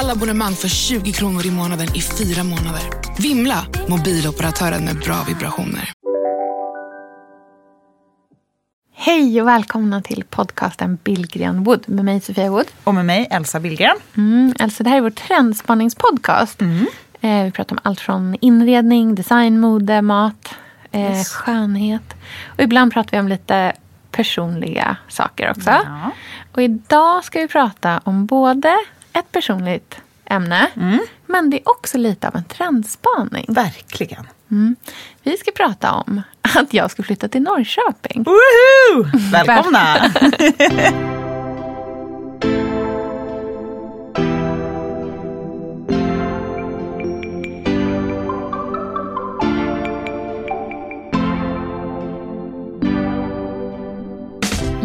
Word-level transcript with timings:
Alla 0.00 0.12
abonnemang 0.12 0.52
för 0.52 0.68
20 0.68 1.12
kronor 1.12 1.46
i 1.46 1.50
månaden 1.50 1.86
i 1.94 2.00
fyra 2.00 2.44
månader. 2.44 2.82
Vimla! 3.18 3.66
Mobiloperatören 3.88 4.84
med 4.84 4.96
bra 4.98 5.24
vibrationer. 5.28 5.92
Hej 8.94 9.42
och 9.42 9.48
välkomna 9.48 10.02
till 10.02 10.24
podcasten 10.30 10.98
Billgren 11.04 11.64
Wood 11.64 11.88
med 11.88 12.04
mig 12.04 12.20
Sofia 12.20 12.50
Wood. 12.50 12.66
Och 12.84 12.94
med 12.94 13.04
mig 13.04 13.28
Elsa 13.30 13.60
Billgren. 13.60 13.96
Mm, 14.16 14.54
alltså 14.58 14.82
det 14.82 14.90
här 14.90 14.96
är 14.96 15.00
vår 15.00 15.10
trendspanningspodcast. 15.10 16.62
Eh, 17.20 17.44
vi 17.44 17.50
pratar 17.50 17.76
om 17.76 17.80
allt 17.82 18.00
från 18.00 18.36
inredning, 18.40 19.14
design, 19.14 19.60
mode, 19.60 20.02
mat, 20.02 20.54
eh, 20.90 21.24
skönhet. 21.24 22.14
Och 22.46 22.60
ibland 22.62 22.92
pratar 22.92 23.10
vi 23.10 23.18
om 23.18 23.28
lite 23.28 23.72
personliga 24.10 24.96
saker 25.08 25.50
också. 25.50 25.70
Ja. 25.70 26.10
Och 26.52 26.62
idag 26.62 27.24
ska 27.24 27.40
vi 27.40 27.48
prata 27.48 28.00
om 28.04 28.26
både 28.26 28.76
ett 29.12 29.32
personligt 29.32 30.00
ämne 30.24 30.70
men 31.26 31.50
det 31.50 31.56
är 31.56 31.68
också 31.68 31.98
lite 31.98 32.28
av 32.28 32.36
en 32.36 32.44
trendspaning. 32.44 33.44
Verkligen. 33.48 34.26
Vi 35.22 35.36
ska 35.36 35.50
prata 35.50 35.92
om 35.92 36.22
att 36.42 36.74
jag 36.74 36.90
ska 36.90 37.02
flytta 37.02 37.28
till 37.28 37.42
Norrköping. 37.42 38.22
Woho! 38.22 39.08
Välkomna! 39.32 40.12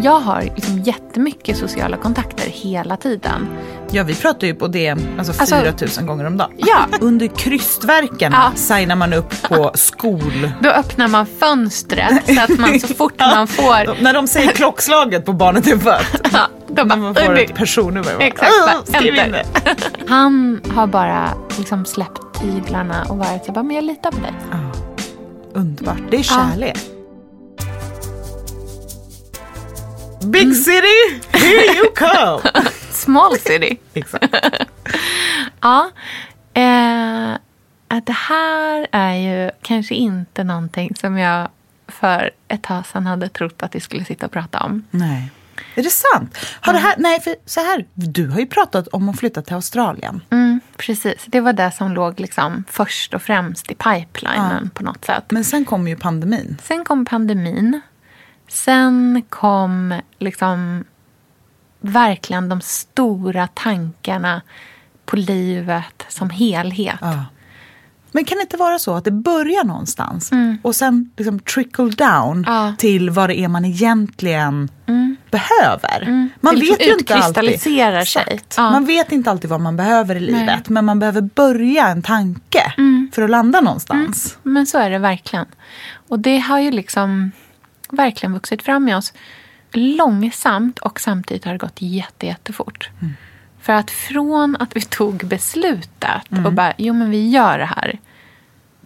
Jag 0.04 0.20
har 0.20 0.42
liksom 0.42 0.78
jättemycket 0.82 1.56
sociala 1.56 1.96
kontakter 1.96 2.46
hela 2.50 2.96
tiden. 2.96 3.48
ja, 3.90 4.02
vi 4.02 4.14
pratar 4.14 4.46
ju 4.46 4.54
på 4.54 4.66
det 4.68 4.90
alltså, 4.90 5.32
Alltså- 5.40 5.56
4000 5.56 6.06
gånger 6.06 6.24
om 6.24 6.36
dagen. 6.36 6.50
Ja. 6.56 6.86
Under 7.00 7.26
krystverkarna 7.26 8.36
Ja. 8.52 8.56
signar 8.58 8.96
man 8.96 9.12
upp 9.12 9.42
på 9.42 9.70
skol... 9.74 10.50
Då 10.62 10.68
öppnar 10.68 11.08
man 11.08 11.26
fönstret 11.26 12.34
så 12.34 12.40
att 12.40 12.58
man 12.58 12.80
så 12.80 12.86
fort 12.94 13.18
man 13.18 13.46
får... 13.46 14.02
När 14.02 14.14
de 14.14 14.26
säger 14.26 14.50
klockslaget 14.52 15.24
på 15.24 15.32
barnet 15.32 15.66
är 15.66 15.78
fött. 15.78 16.30
Ja, 16.32 16.84
När 16.86 16.96
man 16.96 17.14
får 17.14 17.32
"Oj, 17.34 17.42
ett 17.44 17.54
personnummer. 17.54 18.16
Exakt, 18.20 18.52
"Ah, 18.62 18.66
bara, 18.86 18.98
Skriv 18.98 19.14
in 19.14 19.20
enter." 19.20 19.44
det. 19.64 19.76
Han 20.08 20.60
har 20.74 20.86
bara 20.86 21.28
liksom 21.58 21.84
släppt 21.84 22.40
tyglarna 22.40 23.04
och 23.08 23.18
varit 23.18 23.44
så 23.44 23.52
bara, 23.52 23.62
men 23.62 23.76
jag 23.76 23.84
litar 23.84 24.10
på 24.10 24.20
dig. 24.20 24.32
Underbart. 25.54 25.98
Det 26.10 26.16
är 26.16 26.22
kärlek. 26.22 26.78
Big 30.24 30.54
city, 30.56 31.20
here 31.32 31.76
you 31.76 31.90
come! 31.94 32.64
Small 32.90 33.38
city. 33.38 33.78
Exakt. 33.94 34.34
Ja. 35.60 35.90
Eh, 36.54 37.32
att 37.88 38.06
det 38.06 38.12
här 38.12 38.86
är 38.92 39.14
ju 39.14 39.50
kanske 39.62 39.94
inte 39.94 40.44
någonting 40.44 40.94
som 41.00 41.18
jag 41.18 41.48
för 41.88 42.30
ett 42.48 42.62
tag 42.62 42.86
sedan 42.86 43.06
hade 43.06 43.28
trott 43.28 43.62
att 43.62 43.74
vi 43.74 43.80
skulle 43.80 44.04
sitta 44.04 44.26
och 44.26 44.32
prata 44.32 44.60
om. 44.60 44.86
Nej. 44.90 45.30
Är 45.74 45.82
det 45.82 45.90
sant? 45.90 46.36
Har 46.60 46.72
det 46.72 46.78
här, 46.78 46.94
nej, 46.98 47.20
för 47.20 47.34
så 47.46 47.60
här, 47.60 47.86
du 47.94 48.28
har 48.28 48.40
ju 48.40 48.46
pratat 48.46 48.88
om 48.88 49.08
att 49.08 49.18
flytta 49.18 49.42
till 49.42 49.54
Australien. 49.54 50.20
Mm, 50.30 50.60
precis, 50.76 51.24
det 51.26 51.40
var 51.40 51.52
det 51.52 51.70
som 51.72 51.92
låg 51.92 52.20
liksom 52.20 52.64
först 52.68 53.14
och 53.14 53.22
främst 53.22 53.70
i 53.70 53.74
pipelinen 53.74 54.70
på 54.74 54.82
något 54.82 55.04
sätt. 55.04 55.24
Men 55.28 55.44
sen 55.44 55.64
kom 55.64 55.88
ju 55.88 55.96
pandemin. 55.96 56.58
Sen 56.64 56.84
kom 56.84 57.04
pandemin. 57.04 57.80
Sen 58.48 59.22
kom 59.28 60.00
liksom 60.18 60.84
verkligen 61.80 62.48
de 62.48 62.60
stora 62.60 63.46
tankarna 63.46 64.42
på 65.06 65.16
livet 65.16 66.04
som 66.08 66.30
helhet. 66.30 66.98
Ja. 67.00 67.24
Men 68.12 68.24
kan 68.24 68.38
det 68.38 68.42
inte 68.42 68.56
vara 68.56 68.78
så 68.78 68.94
att 68.94 69.04
det 69.04 69.10
börjar 69.10 69.64
någonstans 69.64 70.30
och 70.62 70.76
sen 70.76 71.10
liksom 71.16 71.38
trickle 71.40 71.84
down 71.90 72.32
Mm. 72.32 72.44
Ja. 72.46 72.62
Mm. 72.64 72.76
till 72.76 73.10
vad 73.10 73.30
det 73.30 73.38
är 73.38 73.48
man 73.48 73.64
egentligen 73.64 74.68
behöver? 75.30 76.06
Man 76.40 76.54
Det 76.54 76.60
liksom 76.60 76.76
vet 76.78 76.86
ju 76.88 76.92
inte 76.92 77.14
alltid. 77.14 77.60
sig. 78.04 78.40
Ja. 78.56 78.70
Man 78.70 78.84
vet 78.84 79.12
inte 79.12 79.30
alltid 79.30 79.50
vad 79.50 79.60
man 79.60 79.76
behöver 79.76 80.14
i 80.16 80.20
livet 80.20 80.68
men 80.68 80.84
man 80.84 80.98
behöver 80.98 81.20
börja 81.20 81.88
en 81.88 82.02
tanke 82.02 82.72
Mm. 82.78 83.10
för 83.14 83.22
att 83.22 83.30
landa 83.30 83.60
någonstans. 83.60 84.38
Men 84.42 84.66
så 84.66 84.78
är 84.78 84.90
det 84.90 84.98
verkligen. 84.98 85.46
Och 86.08 86.18
det 86.18 86.38
har 86.38 86.58
ju 86.58 86.70
liksom 86.70 87.32
verkligen 87.90 88.32
vuxit 88.32 88.62
fram 88.62 88.88
i 88.88 88.94
oss 88.94 89.12
långsamt 89.72 90.78
och 90.78 91.00
samtidigt 91.00 91.44
har 91.44 91.52
det 91.52 91.58
gått 91.58 91.82
jätte, 91.82 92.26
jättefort. 92.26 92.90
För 93.60 93.72
att 93.72 93.90
från 93.90 94.56
att 94.56 94.76
vi 94.76 94.80
tog 94.80 95.26
beslutet 95.26 96.28
och 96.46 96.52
bara, 96.52 96.72
jo 96.78 96.94
men 96.94 97.10
vi 97.10 97.28
gör 97.28 97.58
det 97.58 97.64
här. 97.64 97.98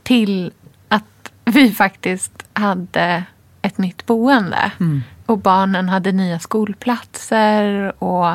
Till 0.03 0.53
att 0.89 1.33
vi 1.45 1.71
faktiskt 1.73 2.45
hade 2.53 3.25
ett 3.63 3.79
nytt 3.79 4.07
boende. 4.07 4.71
Och 5.27 5.39
barnen 5.39 5.89
hade 5.89 6.13
nya 6.13 6.39
skolplatser 6.39 7.93
och 8.03 8.31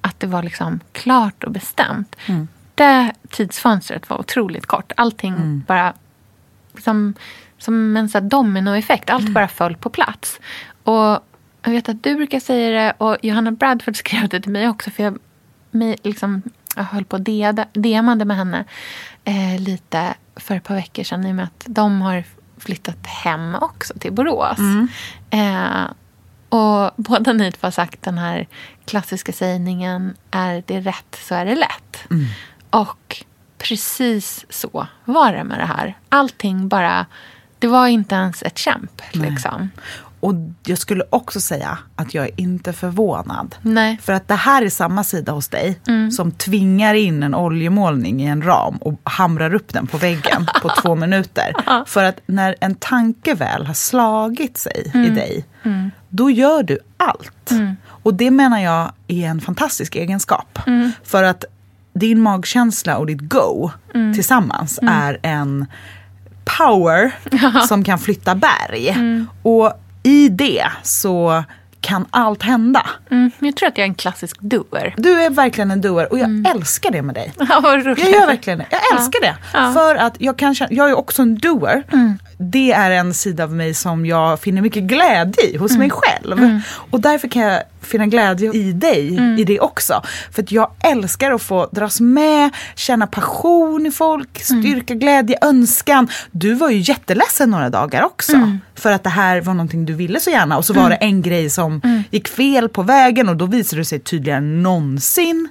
att 0.00 0.20
det 0.20 0.26
var 0.26 0.42
liksom 0.42 0.80
klart 0.92 1.44
och 1.44 1.52
bestämt. 1.52 2.16
Det 2.74 3.12
tidsfönstret 3.28 4.10
var 4.10 4.18
otroligt 4.18 4.66
kort. 4.66 4.92
Allting 4.96 5.62
bara 5.66 5.92
som, 6.78 7.14
som 7.64 7.96
en 7.96 8.28
dominoeffekt. 8.28 9.10
Allt 9.10 9.28
bara 9.28 9.48
föll 9.48 9.76
på 9.76 9.90
plats. 9.90 10.40
Och 10.82 11.18
jag 11.62 11.70
vet 11.70 11.88
att 11.88 12.02
du 12.02 12.14
brukar 12.14 12.40
säga 12.40 12.82
det 12.82 13.04
och 13.04 13.16
Johanna 13.22 13.52
Bradford 13.52 13.96
skrev 13.96 14.28
det 14.28 14.40
till 14.40 14.52
mig 14.52 14.68
också. 14.68 14.90
För 14.90 15.02
jag, 15.02 15.18
mig, 15.70 15.96
liksom, 16.02 16.42
jag 16.76 16.84
höll 16.84 17.04
på 17.04 17.16
att 17.16 17.72
demade 17.72 18.24
med 18.24 18.36
henne 18.36 18.64
eh, 19.24 19.60
lite 19.60 20.14
för 20.36 20.56
ett 20.56 20.64
par 20.64 20.74
veckor 20.74 21.02
sedan. 21.02 21.26
I 21.26 21.30
och 21.30 21.34
med 21.34 21.44
att 21.44 21.64
de 21.66 22.02
har 22.02 22.24
flyttat 22.58 23.06
hem 23.06 23.54
också 23.54 23.94
till 23.98 24.12
Borås. 24.12 24.58
Eh, 25.30 25.84
och 26.48 26.90
båda 26.96 27.32
ni 27.32 27.52
två 27.52 27.66
har 27.66 27.70
sagt 27.70 28.02
den 28.02 28.18
här 28.18 28.46
klassiska 28.84 29.32
sägningen 29.32 30.16
är 30.30 30.62
det 30.66 30.80
rätt 30.80 31.18
så 31.20 31.34
är 31.34 31.44
det 31.44 31.54
lätt. 31.54 32.04
Och 32.70 33.24
precis 33.58 34.46
så 34.48 34.86
var 35.04 35.32
det 35.32 35.44
med 35.44 35.58
det 35.58 35.66
här. 35.66 35.98
Allting 36.08 36.68
bara, 36.68 37.06
det 37.58 37.66
var 37.66 37.86
inte 37.86 38.14
ens 38.14 38.42
ett 38.42 38.58
kämp. 38.58 39.02
Liksom. 39.12 39.70
Och 40.20 40.34
jag 40.66 40.78
skulle 40.78 41.04
också 41.10 41.40
säga 41.40 41.78
att 41.96 42.14
jag 42.14 42.24
är 42.24 42.40
inte 42.40 42.72
förvånad. 42.72 43.54
Nej. 43.62 43.98
För 44.02 44.12
att 44.12 44.28
det 44.28 44.34
här 44.34 44.62
är 44.62 44.68
samma 44.70 45.04
sida 45.04 45.32
hos 45.32 45.48
dig 45.48 45.80
Mm. 45.88 46.10
som 46.10 46.32
tvingar 46.32 46.94
in 46.94 47.22
en 47.22 47.34
oljemålning 47.34 48.22
i 48.22 48.26
en 48.26 48.42
ram 48.42 48.76
och 48.76 49.00
hamrar 49.04 49.54
upp 49.54 49.72
den 49.72 49.86
på 49.86 49.98
väggen 49.98 50.46
på 50.62 50.70
två 50.82 50.94
minuter. 50.94 51.52
För 51.86 52.04
att 52.04 52.20
när 52.26 52.54
en 52.60 52.74
tanke 52.74 53.34
väl 53.34 53.66
har 53.66 53.74
slagit 53.74 54.56
sig 54.58 54.90
i 54.94 54.98
Mm. 54.98 55.14
dig, 55.14 55.44
då 56.08 56.30
gör 56.30 56.62
du 56.62 56.78
allt. 56.96 57.50
Och 57.86 58.14
det 58.14 58.30
menar 58.30 58.58
jag 58.58 58.92
är 59.08 59.26
en 59.28 59.40
fantastisk 59.40 59.96
egenskap. 59.96 60.58
Mm. 60.66 60.92
För 61.04 61.22
att 61.22 61.44
din 61.94 62.20
magkänsla 62.20 62.96
och 62.96 63.06
ditt 63.06 63.20
go 63.28 63.70
Mm. 63.94 64.14
tillsammans 64.14 64.78
är 64.82 65.18
en 65.22 65.66
power 66.44 67.12
som 67.66 67.84
kan 67.84 67.98
flytta 67.98 68.34
berg. 68.34 68.88
Mm. 68.88 69.26
Och 69.42 69.72
i 70.02 70.28
det 70.28 70.64
så 70.82 71.44
kan 71.80 72.06
allt 72.10 72.42
hända. 72.42 72.86
Mm, 73.10 73.30
jag 73.38 73.56
tror 73.56 73.68
att 73.68 73.78
jag 73.78 73.84
är 73.84 73.88
en 73.88 73.94
klassisk 73.94 74.36
doer. 74.40 74.94
Du 74.96 75.22
är 75.22 75.30
verkligen 75.30 75.70
en 75.70 75.80
doer 75.80 76.12
och 76.12 76.18
jag 76.18 76.24
Mm. 76.28 76.46
älskar 76.56 76.90
det 76.90 77.02
med 77.02 77.14
dig. 77.14 77.32
Ja. 77.38 77.60
Jag 77.64 77.98
gör 77.98 78.26
verkligen 78.26 78.58
det. 78.58 78.66
Jag 78.70 78.80
älskar 78.98 79.20
det. 79.20 79.36
Ja. 79.52 79.58
Mm. 79.58 79.74
För 79.74 79.96
att 79.96 80.14
jag 80.18 80.38
kan 80.38 80.54
jag 80.70 80.90
är 80.90 80.94
också 80.94 81.22
en 81.22 81.38
doer. 81.38 81.82
Det 82.50 82.72
är 82.72 82.90
en 82.90 83.14
sida 83.14 83.44
av 83.44 83.52
mig 83.52 83.74
som 83.74 84.06
jag 84.06 84.40
finner 84.40 84.62
mycket 84.62 84.82
glädje 84.82 85.42
i 85.44 85.56
hos 85.56 85.70
Mm. 85.70 85.78
mig 85.80 85.90
själv. 85.90 86.60
Och 86.90 87.00
därför 87.00 87.28
kan 87.28 87.42
jag 87.42 87.62
finna 87.82 88.06
glädje 88.06 88.52
i 88.54 88.72
dig 88.72 89.08
Mm. 89.08 89.38
i 89.38 89.44
det 89.44 89.60
också. 89.60 90.02
För 90.32 90.42
att 90.42 90.52
jag 90.52 90.70
älskar 90.84 91.30
att 91.32 91.42
få 91.42 91.66
dras 91.72 92.00
med, 92.00 92.50
känna 92.76 93.06
passion 93.06 93.86
i 93.86 93.90
folk, 93.90 94.42
Mm. 94.50 94.62
styrka, 94.62 94.94
glädje, 94.94 95.38
önskan. 95.42 96.08
Du 96.30 96.54
var 96.54 96.70
ju 96.70 96.78
jätteledsen 96.78 97.50
några 97.50 97.70
dagar 97.70 98.02
också. 98.04 98.32
Mm. 98.36 98.58
För 98.74 98.92
att 98.92 99.04
det 99.04 99.10
här 99.10 99.40
var 99.40 99.54
någonting 99.54 99.84
du 99.86 99.92
ville 99.94 100.20
så 100.20 100.30
gärna. 100.30 100.56
Och 100.56 100.64
så 100.64 100.72
var 100.72 100.88
det 100.90 100.96
en 100.96 101.22
grej 101.22 101.50
som 101.50 101.80
Mm. 101.84 102.02
gick 102.10 102.28
fel 102.28 102.68
på 102.68 102.82
vägen 102.82 103.28
och 103.28 103.36
då 103.36 103.46
visade 103.46 103.80
det 103.80 103.84
sig 103.84 103.98
tydligare 104.00 104.38
än 104.38 104.62
någonsin. 104.62 105.48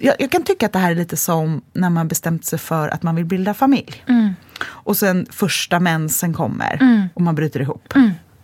Jag, 0.00 0.14
jag 0.18 0.30
kan 0.30 0.42
tycka 0.42 0.66
att 0.66 0.72
det 0.72 0.78
här 0.78 0.90
är 0.90 0.94
lite 0.94 1.16
som 1.16 1.62
när 1.72 1.90
man 1.90 2.08
bestämt 2.08 2.44
sig 2.44 2.58
för 2.58 2.88
att 2.88 3.02
man 3.02 3.16
vill 3.16 3.24
bilda 3.24 3.54
familj. 3.54 4.04
Mm. 4.06 4.34
Och 4.64 4.96
sen 4.96 5.26
första 5.30 5.80
mensen 5.80 6.34
kommer 6.34 7.08
och 7.14 7.22
man 7.22 7.34
bryter 7.34 7.60
ihop. 7.60 7.94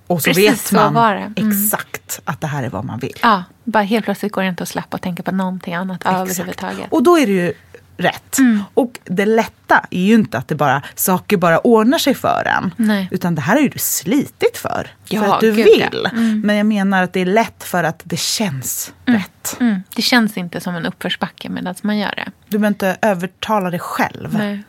Och 0.07 0.23
så 0.23 0.31
Precis 0.31 0.51
vet 0.51 0.61
så 0.61 0.75
man 0.75 0.95
det. 0.95 1.41
Mm. 1.43 1.51
exakt 1.51 2.21
att 2.25 2.41
det 2.41 2.47
här 2.47 2.63
är 2.63 2.71
vad 2.71 2.85
man 2.85 2.99
vill. 2.99 3.17
Ja, 3.23 3.45
bara 3.65 3.83
helt 3.83 4.05
plötsligt 4.05 4.33
går 4.33 4.43
det 4.43 4.49
inte 4.49 4.63
att 4.63 4.69
släppa 4.69 4.97
och 4.97 5.03
tänka 5.03 5.23
på 5.23 5.33
någonting 5.33 5.75
annat 5.75 6.07
överhuvudtaget. 6.07 6.87
Och 6.91 7.03
då 7.03 7.19
är 7.19 7.27
det 7.27 7.33
ju 7.33 7.53
rätt. 7.97 8.39
Mm. 8.39 8.63
Och 8.75 8.99
det 9.05 9.27
lätta 9.27 9.87
är 9.91 10.01
ju 10.01 10.15
inte 10.15 10.39
att 10.39 10.49
det 10.49 10.55
bara, 10.55 10.83
saker 10.95 11.37
bara 11.37 11.59
ordnar 11.59 11.99
sig 11.99 12.15
för 12.15 12.53
en. 12.57 12.75
Nej. 12.77 13.09
Utan 13.11 13.35
det 13.35 13.41
här 13.41 13.57
är 13.57 13.61
ju 13.61 13.69
du 13.69 13.79
slitit 13.79 14.57
för. 14.57 14.87
Ja, 15.09 15.21
för 15.21 15.35
att 15.35 15.41
du 15.41 15.55
gud, 15.55 15.67
ja. 15.79 15.89
vill. 15.91 16.09
Men 16.45 16.57
jag 16.57 16.67
menar 16.67 17.03
att 17.03 17.13
det 17.13 17.21
är 17.21 17.27
lätt 17.27 17.65
för 17.65 17.85
att 17.85 18.01
det 18.05 18.19
känns 18.19 18.93
rätt. 19.05 19.57
Mm. 19.61 19.83
Det 19.95 20.03
känns 20.03 20.37
inte 20.37 20.61
som 20.61 20.75
en 20.75 20.87
uppförsbacke 20.87 21.49
medan 21.49 21.75
man 21.83 21.99
gör 21.99 22.15
det. 22.17 22.31
Du 22.49 22.59
behöver 22.59 22.75
inte 22.75 22.97
övertala 23.03 23.71
dig 23.71 23.81
själv. 23.81 24.35
Nej. 24.39 24.63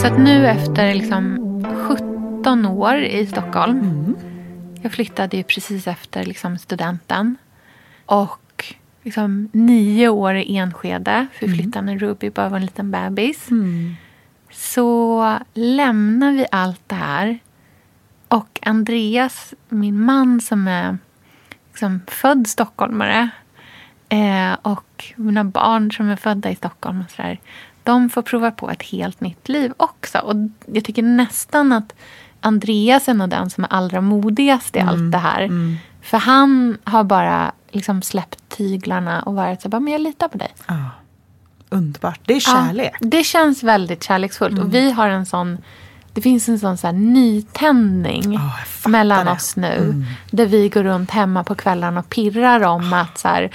Så 0.00 0.06
att 0.06 0.18
nu 0.18 0.46
efter 0.46 0.94
liksom 0.94 1.36
17 1.88 2.66
år 2.66 2.96
i 2.96 3.26
Stockholm. 3.26 4.16
Jag 4.82 4.92
flyttade 4.92 5.36
ju 5.36 5.42
precis 5.42 5.86
efter 5.86 6.24
liksom 6.24 6.58
studenten. 6.58 7.36
Och 8.06 8.74
liksom 9.02 9.48
nio 9.52 10.08
år 10.08 10.34
i 10.34 10.56
Enskede. 10.56 11.26
För 11.32 11.46
vi 11.46 11.54
flyttade 11.54 11.86
när 11.86 11.98
Ruby 11.98 12.30
bara 12.30 12.48
var 12.48 12.56
en 12.56 12.66
liten 12.66 12.90
bebis. 12.90 13.48
Så 14.50 15.38
lämnar 15.54 16.32
vi 16.32 16.46
allt 16.50 16.82
det 16.86 16.94
här. 16.94 17.38
Och 18.28 18.58
Andreas, 18.62 19.54
min 19.68 20.04
man 20.04 20.40
som 20.40 20.68
är 20.68 20.98
liksom 21.68 22.00
född 22.06 22.46
stockholmare 22.46 23.30
eh, 24.08 24.52
och 24.62 25.12
mina 25.16 25.44
barn 25.44 25.92
som 25.92 26.08
är 26.08 26.16
födda 26.16 26.50
i 26.50 26.56
Stockholm 26.56 27.00
och 27.00 27.10
sådär, 27.10 27.40
de 27.82 28.10
får 28.10 28.22
prova 28.22 28.50
på 28.50 28.70
ett 28.70 28.82
helt 28.82 29.20
nytt 29.20 29.48
liv 29.48 29.72
också. 29.76 30.18
Och 30.18 30.34
jag 30.66 30.84
tycker 30.84 31.02
nästan 31.02 31.72
att 31.72 31.94
Andreas 32.40 33.08
är 33.08 33.14
nog 33.14 33.28
den 33.28 33.50
som 33.50 33.64
är 33.64 33.68
allra 33.72 34.00
modigast 34.00 34.76
i 34.76 34.80
allt 34.80 35.12
det 35.12 35.18
här. 35.18 35.50
För 36.02 36.18
han 36.18 36.78
har 36.84 37.04
bara 37.04 37.52
liksom 37.70 38.02
släppt 38.02 38.48
tyglarna 38.48 39.22
och 39.22 39.34
varit 39.34 39.62
så 39.62 39.68
bara, 39.68 39.80
men 39.80 39.92
jag 39.92 40.00
litar 40.00 40.28
på 40.28 40.38
dig. 40.38 40.54
Ja. 40.66 40.90
Underbart. 41.70 42.20
Det 42.24 42.34
är 42.34 42.40
kärlek. 42.40 42.92
Ja, 43.00 43.06
det 43.06 43.24
känns 43.24 43.62
väldigt 43.62 44.04
kärleksfullt. 44.04 44.58
Och 44.58 44.74
vi 44.74 44.92
har 44.92 45.08
en 45.08 45.26
sån... 45.26 45.58
Det 46.14 46.20
finns 46.20 46.48
en 46.48 46.58
sån 46.58 46.76
så 46.76 46.86
här 46.86 46.94
nytändning 46.94 48.38
fattar 48.66 48.90
mellan 48.90 49.26
det. 49.26 49.32
oss 49.32 49.56
nu. 49.56 50.04
Där 50.30 50.46
vi 50.46 50.68
går 50.68 50.82
runt 50.82 51.10
hemma 51.10 51.44
på 51.44 51.54
kvällarna 51.54 52.00
och 52.00 52.08
pirrar 52.08 52.62
om 52.62 52.92
att 52.92 53.18
så 53.18 53.28
här, 53.28 53.50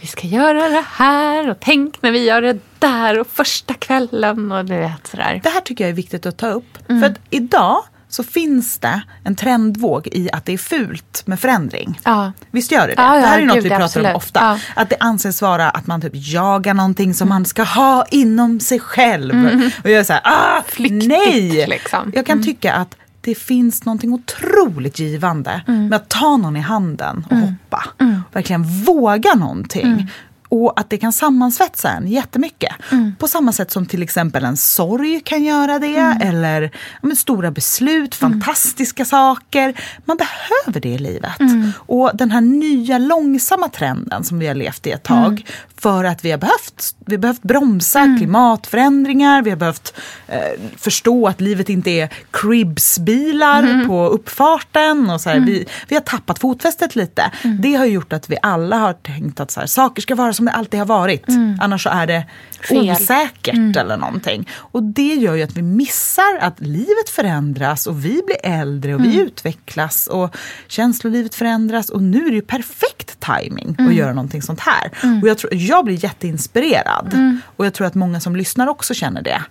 vi 0.00 0.06
ska 0.06 0.26
göra 0.26 0.68
det 0.68 0.84
här 0.88 1.50
och 1.50 1.56
tänk 1.60 2.02
när 2.02 2.10
vi 2.10 2.24
gör 2.24 2.42
det 2.42 2.58
där 2.78 3.20
och 3.20 3.26
första 3.26 3.74
kvällen 3.74 4.52
och 4.52 4.64
du 4.64 4.76
vet 4.76 5.06
sådär. 5.06 5.40
Det 5.42 5.48
här 5.48 5.60
tycker 5.60 5.84
jag 5.84 5.90
är 5.90 5.94
viktigt 5.94 6.26
att 6.26 6.36
ta 6.36 6.48
upp. 6.48 6.78
Mm. 6.88 7.02
För 7.02 7.08
att 7.08 7.18
idag 7.30 7.82
så 8.10 8.22
finns 8.22 8.78
det 8.78 9.00
en 9.24 9.36
trendvåg 9.36 10.06
i 10.12 10.30
att 10.32 10.44
det 10.44 10.52
är 10.52 10.58
fult 10.58 11.22
med 11.26 11.40
förändring. 11.40 12.00
Ja. 12.04 12.32
Visst 12.50 12.72
gör 12.72 12.80
det 12.88 12.94
det? 12.94 13.02
Ja, 13.02 13.14
ja, 13.14 13.20
det 13.20 13.26
här 13.26 13.40
är 13.40 13.46
något 13.46 13.54
gud, 13.54 13.62
vi 13.64 13.68
pratar 13.70 13.84
absolut. 13.84 14.08
om 14.10 14.14
ofta. 14.16 14.60
Att 14.74 14.90
det 14.90 14.96
anses 15.00 15.42
vara 15.42 15.70
att 15.70 15.86
man 15.86 16.00
typ 16.00 16.12
jagar 16.14 16.74
någonting 16.74 17.14
som 17.14 17.28
man 17.28 17.44
ska 17.44 17.62
ha 17.62 18.04
inom 18.10 18.60
sig 18.60 18.80
själv. 18.80 19.62
Och 19.84 19.90
jag 19.90 20.00
är 20.00 20.04
så 20.04 20.12
här, 20.12 20.22
ah, 20.24 20.50
Mm. 20.50 20.62
Flyktigt, 20.68 21.08
nej! 21.08 21.66
liksom. 21.68 22.12
Jag 22.14 22.26
kan 22.26 22.42
tycka 22.44 22.72
att 22.74 22.96
det 23.20 23.34
finns 23.34 23.84
någonting 23.84 24.12
otroligt 24.12 24.98
givande 24.98 25.62
Mm. 25.68 25.86
med 25.88 25.96
att 25.96 26.08
ta 26.08 26.36
någon 26.36 26.56
i 26.56 26.60
handen 26.60 27.26
och 27.30 27.36
hoppa. 27.36 27.84
Verkligen 28.32 28.62
våga 28.84 29.34
någonting. 29.34 30.10
Mm. 30.50 30.62
Och 30.64 30.80
att 30.80 30.90
det 30.90 30.98
kan 30.98 31.12
sammansvetsa 31.12 31.88
en 31.90 32.06
jättemycket. 32.08 32.72
Mm. 32.92 33.14
På 33.18 33.28
samma 33.28 33.52
sätt 33.52 33.70
som 33.70 33.86
till 33.86 34.02
exempel 34.02 34.44
en 34.44 34.56
sorg 34.56 35.20
kan 35.24 35.44
göra 35.44 35.78
det. 35.78 35.96
Mm. 35.96 36.20
Eller 36.20 36.70
men, 37.02 37.16
stora 37.16 37.50
beslut, 37.50 38.14
fantastiska 38.14 39.04
saker. 39.04 39.74
Man 40.04 40.16
behöver 40.16 40.80
det 40.80 40.88
i 40.88 40.98
livet. 40.98 41.40
Mm. 41.40 41.72
Och 41.78 42.10
den 42.14 42.30
här 42.30 42.40
nya 42.40 42.98
långsamma 42.98 43.68
trenden 43.68 44.24
som 44.24 44.38
vi 44.38 44.46
har 44.46 44.54
levt 44.54 44.86
i 44.86 44.90
ett 44.90 45.02
tag. 45.02 45.26
Mm. 45.32 45.42
För 45.76 46.04
att 46.04 46.24
vi 46.24 46.30
har 46.30 46.38
behövt, 46.38 46.94
vi 47.06 47.14
har 47.14 47.20
behövt 47.20 47.42
bromsa 47.42 48.00
Mm. 48.00 48.18
klimatförändringar. 48.18 49.42
Vi 49.42 49.50
har 49.50 49.56
behövt 49.56 49.94
eh, 50.28 50.38
förstå 50.76 51.26
att 51.28 51.40
livet 51.40 51.68
inte 51.68 51.90
är 51.90 52.08
cribsbilar 52.30 53.62
Mm. 53.62 53.88
på 53.88 54.06
uppfarten. 54.08 55.10
Och 55.10 55.20
så 55.20 55.30
här, 55.30 55.40
vi, 55.40 55.66
vi 55.88 55.96
har 55.96 56.02
tappat 56.02 56.38
fotfästet 56.38 56.96
lite. 56.96 57.30
Mm. 57.44 57.60
Det 57.60 57.74
har 57.74 57.84
gjort 57.84 58.12
att 58.12 58.30
vi 58.30 58.36
alla 58.42 58.76
har 58.76 58.92
tänkt 58.92 59.40
att 59.40 59.50
så 59.50 59.60
här, 59.60 59.66
saker 59.66 60.02
ska 60.02 60.14
vara 60.14 60.32
som 60.40 60.46
det 60.46 60.52
alltid 60.52 60.80
har 60.80 60.86
varit. 60.86 61.24
Annars 61.60 61.82
så 61.82 61.88
är 61.90 62.06
det 62.06 62.26
Mm. 62.70 62.84
Fel. 62.84 62.90
osäkert 63.02 63.76
eller 63.76 63.96
någonting. 63.96 64.48
Och 64.54 64.82
det 64.82 65.14
gör 65.14 65.34
ju 65.34 65.42
att 65.42 65.56
vi 65.56 65.62
missar 65.62 66.38
att 66.40 66.60
livet 66.60 67.08
förändras 67.10 67.86
och 67.86 68.04
vi 68.04 68.22
blir 68.26 68.36
äldre 68.42 68.94
och 68.94 69.00
vi 69.04 69.14
Mm. 69.14 69.26
utvecklas 69.26 70.06
och 70.06 70.36
känslolivet 70.68 71.34
förändras 71.34 71.88
och 71.90 72.02
nu 72.02 72.18
är 72.26 72.30
det 72.30 72.34
ju 72.36 72.42
perfekt 72.42 73.20
timing 73.20 73.74
Mm. 73.78 73.90
att 73.90 73.96
göra 73.96 74.12
någonting 74.12 74.42
sånt 74.42 74.60
här. 74.60 74.90
Och 75.22 75.28
jag, 75.28 75.38
tror, 75.38 75.54
jag 75.54 75.84
blir 75.84 76.04
jätteinspirerad 76.04 77.10
Mm. 77.14 77.40
och 77.56 77.66
jag 77.66 77.74
tror 77.74 77.86
att 77.86 77.94
många 77.94 78.20
som 78.20 78.36
lyssnar 78.36 78.66
också 78.66 78.94
känner 78.94 79.22
det. 79.22 79.42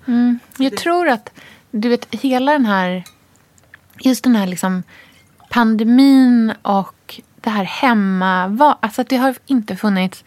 Jag 0.57 0.77
tror 0.77 1.07
att 1.09 1.29
du 1.71 1.89
vet, 1.89 2.07
hela 2.15 2.51
den 2.51 2.65
här... 2.65 3.03
Just 4.01 4.23
den 4.23 4.35
här 4.35 4.47
liksom 4.47 4.83
pandemin 5.49 6.53
och 6.61 7.21
det 7.41 7.49
här 7.49 7.63
hemma... 7.63 8.47
var- 8.47 8.77
Alltså 8.81 9.01
att 9.01 9.09
det 9.09 9.17
har 9.17 9.35
inte 9.45 9.75
funnits 9.75 10.23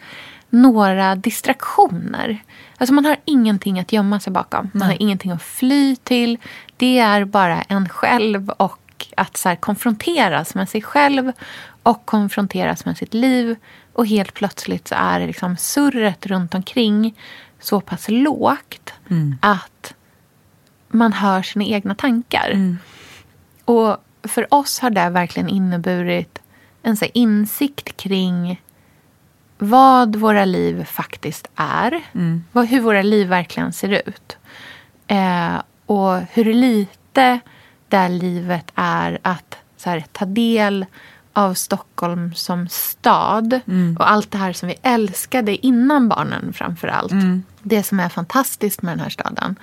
några 0.53 1.15
distraktioner. 1.15 2.43
Alltså 2.77 2.93
man 2.93 3.05
har 3.05 3.17
ingenting 3.25 3.79
att 3.79 3.93
gömma 3.93 4.19
sig 4.19 4.33
bakom. 4.33 4.71
Man 4.73 4.87
har 4.87 4.97
ingenting 5.01 5.31
att 5.31 5.43
fly 5.43 5.95
till. 5.95 6.37
Det 6.77 6.99
är 6.99 7.25
bara 7.25 7.61
en 7.61 7.89
själv 7.89 8.49
och 8.49 9.07
att 9.17 9.37
så 9.37 9.55
konfronteras 9.55 10.55
med 10.55 10.69
sig 10.69 10.81
själv 10.81 11.31
och 11.83 12.05
konfronteras 12.05 12.85
med 12.85 12.97
sitt 12.97 13.13
liv. 13.13 13.55
Och 13.93 14.07
helt 14.07 14.33
plötsligt 14.33 14.87
så 14.87 14.95
är 14.97 15.19
det 15.19 15.27
liksom 15.27 15.57
surret 15.57 16.25
runt 16.25 16.55
omkring 16.55 17.15
så 17.59 17.81
pass 17.81 18.05
lågt 18.09 18.93
att 19.39 19.93
man 20.87 21.13
hör 21.13 21.41
sina 21.41 21.65
egna 21.65 21.95
tankar. 21.95 22.77
Och 23.65 23.97
för 24.23 24.53
oss 24.53 24.79
har 24.79 24.89
det 24.89 25.09
verkligen 25.09 25.49
inneburit 25.49 26.39
en 26.83 26.97
så 26.97 27.05
insikt 27.13 27.97
kring 27.97 28.61
vad 29.69 30.15
våra 30.15 30.45
liv 30.45 30.83
faktiskt 30.85 31.47
är. 31.55 32.01
Vad, 32.51 32.65
hur 32.67 32.81
våra 32.81 33.01
liv 33.01 33.27
verkligen 33.27 33.73
ser 33.73 34.01
ut. 34.09 34.37
Eh, 35.07 35.55
och 35.85 36.17
hur 36.31 36.53
lite 36.53 37.39
det 37.87 38.09
livet 38.09 38.71
är 38.75 39.19
att 39.21 39.57
så 39.77 39.89
här, 39.89 40.03
ta 40.11 40.25
del 40.25 40.85
av 41.33 41.53
Stockholm 41.53 42.33
som 42.33 42.67
stad. 42.69 43.59
Och 43.99 44.11
allt 44.11 44.31
det 44.31 44.37
här 44.37 44.53
som 44.53 44.67
vi 44.67 44.75
älskade 44.83 45.65
innan 45.65 46.09
barnen 46.09 46.53
framför 46.53 46.87
allt. 46.87 47.11
Det 47.61 47.83
som 47.83 47.99
är 47.99 48.09
fantastiskt 48.09 48.81
med 48.81 48.91
den 48.91 48.99
här 48.99 49.09
staden. 49.09 49.55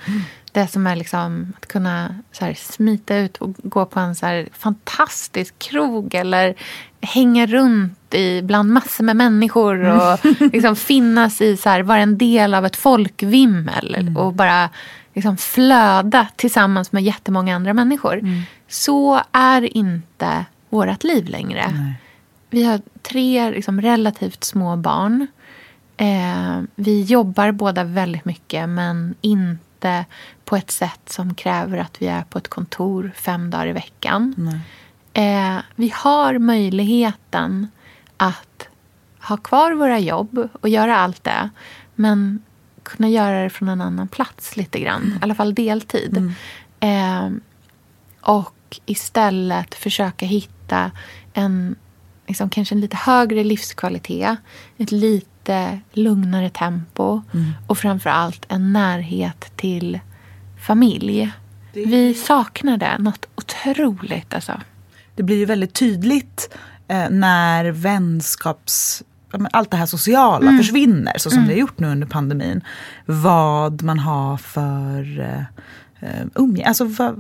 Det 0.53 0.67
som 0.67 0.87
är 0.87 0.97
liksom 0.97 1.53
att 1.57 1.67
kunna 1.67 2.15
så 2.33 2.53
smita 2.57 3.17
ut 3.17 3.37
och 3.37 3.55
gå 3.63 3.87
på 3.87 4.01
en 4.01 4.15
så 4.15 4.45
fantastisk 4.53 5.59
krog 5.59 6.15
eller 6.15 6.55
hänga 7.01 7.47
runt 7.47 8.15
i, 8.15 8.43
bland 8.43 8.73
massor 8.73 9.05
med 9.05 9.17
människor 9.17 9.85
och 9.85 10.19
liksom 10.53 10.77
finnas 10.77 11.41
i, 11.41 11.57
så 11.57 11.69
här, 11.69 11.83
vara 11.83 11.99
en 11.99 12.19
del 12.19 12.55
av 12.55 12.67
ett 12.67 12.77
folkvimmel 12.77 14.17
och 14.19 14.33
bara 14.33 14.71
liksom 15.15 15.37
flöda 15.37 16.29
tillsammans 16.37 16.93
med 16.93 17.03
jättemånga 17.03 17.57
andra 17.57 17.75
människor. 17.75 18.21
Så 18.69 19.21
är 19.33 19.77
inte 19.77 20.45
vårt 20.69 21.05
liv 21.05 21.29
längre. 21.29 21.95
Vi 22.51 22.65
har 22.65 22.81
tre 23.03 23.51
liksom, 23.51 23.81
relativt 23.81 24.45
små 24.45 24.77
barn. 24.77 25.27
Eh, 25.97 26.63
vi 26.75 27.03
jobbar 27.03 27.53
båda 27.53 27.85
väldigt 27.85 28.25
mycket 28.25 28.69
men 28.69 29.15
inte 29.21 29.70
på 30.45 30.57
ett 30.57 30.71
sätt 30.71 31.01
som 31.07 31.35
kräver 31.35 31.79
att 31.79 32.03
vi 32.03 32.07
är 32.07 32.23
på 32.23 32.39
ett 32.39 32.49
kontor 32.49 33.13
fem 33.17 33.51
dagar 33.51 33.67
i 33.67 33.73
veckan. 33.73 34.35
Eh, 35.13 35.59
vi 35.77 35.93
har 35.95 36.39
möjligheten 36.39 37.69
att 38.17 38.69
ha 39.21 39.37
kvar 39.37 39.73
våra 39.73 39.99
jobb 39.99 40.49
och 40.61 40.69
göra 40.69 40.97
allt 40.97 41.25
det. 41.25 41.51
Men 41.95 42.43
kunna 42.83 43.09
göra 43.09 43.43
det 43.43 43.51
från 43.51 43.69
en 43.69 43.81
annan 43.81 44.09
plats 44.09 44.57
lite 44.57 44.81
grann. 44.81 45.19
I 45.21 45.25
alla 45.25 45.35
fall 45.35 45.55
deltid. 45.55 46.35
Eh, 46.81 47.31
och 48.21 48.81
istället 48.87 49.75
försöka 49.75 50.27
hitta 50.27 50.91
en 51.33 51.77
liksom, 52.27 52.51
kanske 52.51 52.75
en 52.75 52.81
lite 52.81 52.97
högre 52.97 53.45
livskvalitet. 53.45 54.39
Ett 54.79 54.93
lite 54.93 55.31
lugnare 55.93 56.51
tempo. 56.51 57.23
Och 57.67 57.79
framför 57.79 58.11
allt 58.11 58.47
en 58.49 58.73
närhet 58.73 59.53
till 59.57 60.01
familj. 60.61 61.33
Vi 61.73 62.15
saknar 62.15 62.77
det 62.77 62.99
något 62.99 63.27
otroligt. 63.35 64.35
Alltså. 64.35 64.61
det 65.15 65.23
blir 65.23 65.37
ju 65.37 65.45
väldigt 65.45 65.75
tydligt 65.75 66.57
eh, 66.89 67.11
när 67.11 67.65
vänskaps 67.65 69.03
allt 69.53 69.71
det 69.71 69.77
här 69.77 69.87
sociala 69.87 70.47
mm. 70.47 70.59
försvinner, 70.59 71.19
så 71.19 71.31
som 71.31 71.39
mm. 71.39 71.49
det 71.49 71.55
har 71.55 71.61
gjort 71.61 71.79
nu 71.79 71.89
under 71.89 72.07
pandemin. 72.07 72.61
Vad 73.07 73.83
man 73.83 73.99
har 73.99 74.37
för 74.37 75.21
uh, 75.21 75.43
umgänge, 76.35 76.69
alltså 76.69 76.85
va, 76.85 77.15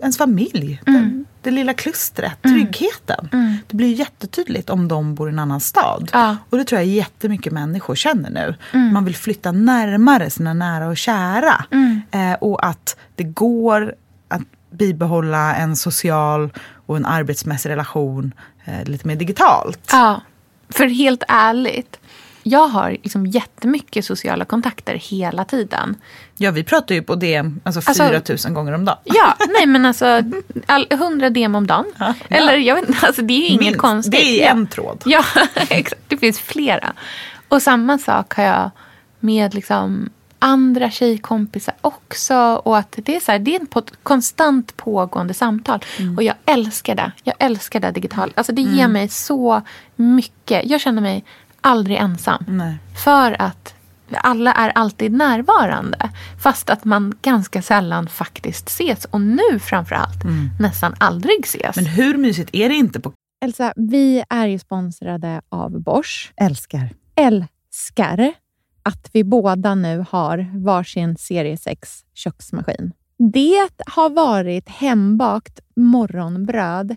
ens 0.00 0.18
familj. 0.18 0.82
Mm. 0.86 1.24
Det, 1.42 1.50
det, 1.50 1.50
lilla 1.50 1.74
klustret, 1.74 2.44
mm. 2.44 2.56
tryggheten. 2.56 3.28
Mm. 3.32 3.56
Det 3.66 3.76
blir 3.76 3.94
jättetydligt 3.94 4.70
om 4.70 4.88
de 4.88 5.14
bor 5.14 5.28
i 5.28 5.32
en 5.32 5.38
annan 5.38 5.60
stad. 5.60 6.10
Ja. 6.12 6.36
Och 6.50 6.58
det 6.58 6.64
tror 6.64 6.80
jag 6.80 6.88
jättemycket 6.88 7.52
människor 7.52 7.94
känner 7.94 8.30
nu. 8.30 8.54
Mm. 8.72 8.92
Man 8.92 9.04
vill 9.04 9.16
flytta 9.16 9.52
närmare 9.52 10.30
sina 10.30 10.54
nära 10.54 10.88
och 10.88 10.96
kära. 10.96 11.64
Uh, 12.14 12.34
och 12.40 12.66
att 12.66 12.96
det 13.14 13.24
går 13.24 13.94
att 14.28 14.42
bibehålla 14.70 15.54
en 15.54 15.76
social 15.76 16.52
och 16.86 16.96
en 16.96 17.06
arbetsmässig 17.06 17.70
relation 17.70 18.34
uh, 18.68 18.84
lite 18.84 19.06
mer 19.06 19.16
digitalt. 19.16 19.88
Ja. 19.92 20.20
För 20.68 20.86
helt 20.86 21.22
ärligt, 21.28 21.98
jag 22.48 22.68
har 22.68 22.90
liksom 22.90 23.26
jättemycket 23.26 24.04
sociala 24.04 24.44
kontakter 24.44 24.94
hela 24.94 25.44
tiden. 25.44 25.96
Ja, 26.36 26.50
vi 26.50 26.64
pratar 26.64 26.94
ju 26.94 27.02
på 27.02 27.14
DM 27.14 27.60
alltså 27.64 27.80
4 27.80 28.16
alltså, 28.16 28.48
000 28.48 28.54
gånger 28.54 28.72
om 28.72 28.84
dagen. 28.84 28.98
Ja, 29.04 29.34
nej 29.48 29.66
men 29.66 29.86
alltså 29.86 30.22
all, 30.66 30.86
100 30.90 31.30
DM 31.30 31.54
om 31.54 31.66
dagen. 31.66 31.84
Ja, 31.98 32.14
Eller 32.28 32.56
jag 32.56 32.74
vet 32.74 32.88
inte, 32.88 33.06
alltså 33.06 33.22
det 33.22 33.34
är 33.34 33.40
ju 33.40 33.46
inget 33.46 33.60
Minst, 33.60 33.80
konstigt. 33.80 34.12
Det 34.12 34.44
är 34.44 34.50
en 34.50 34.66
tråd. 34.66 35.02
Ja, 35.04 35.24
exakt. 35.54 36.02
Det 36.08 36.16
finns 36.16 36.40
flera. 36.40 36.92
Och 37.48 37.62
samma 37.62 37.98
sak 37.98 38.34
har 38.34 38.44
jag 38.44 38.70
med 39.20 39.54
liksom 39.54 40.10
andra 40.38 40.90
tjejkompisar 40.90 41.74
också. 41.80 42.36
Och 42.64 42.78
att 42.78 42.94
det 42.96 43.16
är, 43.16 43.20
så 43.20 43.32
här, 43.32 43.38
det 43.38 43.56
är 43.56 43.60
ett 43.62 43.92
konstant 44.02 44.76
pågående 44.76 45.34
samtal. 45.34 45.84
Mm. 45.98 46.16
Och 46.16 46.22
jag 46.22 46.34
älskar 46.44 46.94
det. 46.94 47.12
Jag 47.22 47.34
älskar 47.38 47.80
det 47.80 47.90
digitalt. 47.90 48.38
Alltså 48.38 48.52
det 48.52 48.62
ger 48.62 48.84
mm. 48.84 48.92
mig 48.92 49.08
så 49.08 49.62
mycket. 49.96 50.70
Jag 50.70 50.80
känner 50.80 51.02
mig 51.02 51.24
aldrig 51.60 51.96
ensam. 51.96 52.44
Nej. 52.48 52.78
För 53.04 53.42
att 53.42 53.74
alla 54.12 54.52
är 54.52 54.70
alltid 54.70 55.12
närvarande. 55.12 56.10
Fast 56.42 56.70
att 56.70 56.84
man 56.84 57.14
ganska 57.22 57.62
sällan 57.62 58.08
faktiskt 58.08 58.68
ses. 58.68 59.04
Och 59.04 59.20
nu 59.20 59.58
framförallt 59.60 60.24
mm. 60.24 60.48
nästan 60.60 60.94
aldrig 60.98 61.44
ses. 61.44 61.76
Men 61.76 61.86
hur 61.86 62.16
mysigt 62.16 62.50
är 62.52 62.68
det 62.68 62.74
inte? 62.74 63.00
på 63.00 63.12
Elsa, 63.44 63.72
vi 63.76 64.24
är 64.28 64.46
ju 64.46 64.58
sponsrade 64.58 65.40
av 65.48 65.80
Bosch. 65.82 66.32
Älskar. 66.36 66.88
Älskar 67.16 68.32
att 68.82 69.10
vi 69.12 69.24
båda 69.24 69.74
nu 69.74 70.04
har 70.10 70.50
varsin 70.64 71.16
serie 71.16 71.56
6 71.56 72.04
köksmaskin. 72.14 72.92
Det 73.18 73.70
har 73.86 74.10
varit 74.10 74.68
hembakt 74.68 75.60
morgonbröd 75.76 76.96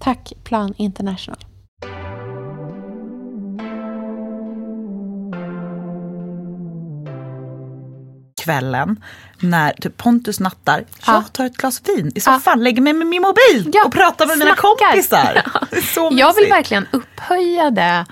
Tack 0.00 0.32
Plan 0.44 0.74
International. 0.76 1.38
kvällen 8.44 9.04
när 9.40 9.72
typ 9.72 9.96
Pontus 9.96 10.40
nattar. 10.40 10.84
Ja. 11.06 11.12
Jag 11.12 11.32
tar 11.32 11.44
ett 11.46 11.56
glas 11.56 11.82
vin 11.88 12.06
i 12.08 12.12
Ja. 12.14 12.20
soffan, 12.20 12.64
lägger 12.64 12.82
mig 12.82 12.92
med 12.92 13.06
min 13.06 13.22
mobil 13.22 13.70
Ja, 13.74 13.84
och 13.86 13.92
pratar 13.92 14.26
med 14.26 14.38
mina 14.38 14.56
snackar. 14.56 14.92
kompisar. 14.92 15.42
Det 15.70 15.76
är 15.76 15.80
så 15.82 16.08
Jag 16.12 16.34
vill 16.34 16.48
verkligen 16.50 16.86
upphöja 16.92 17.70
det, 17.70 18.06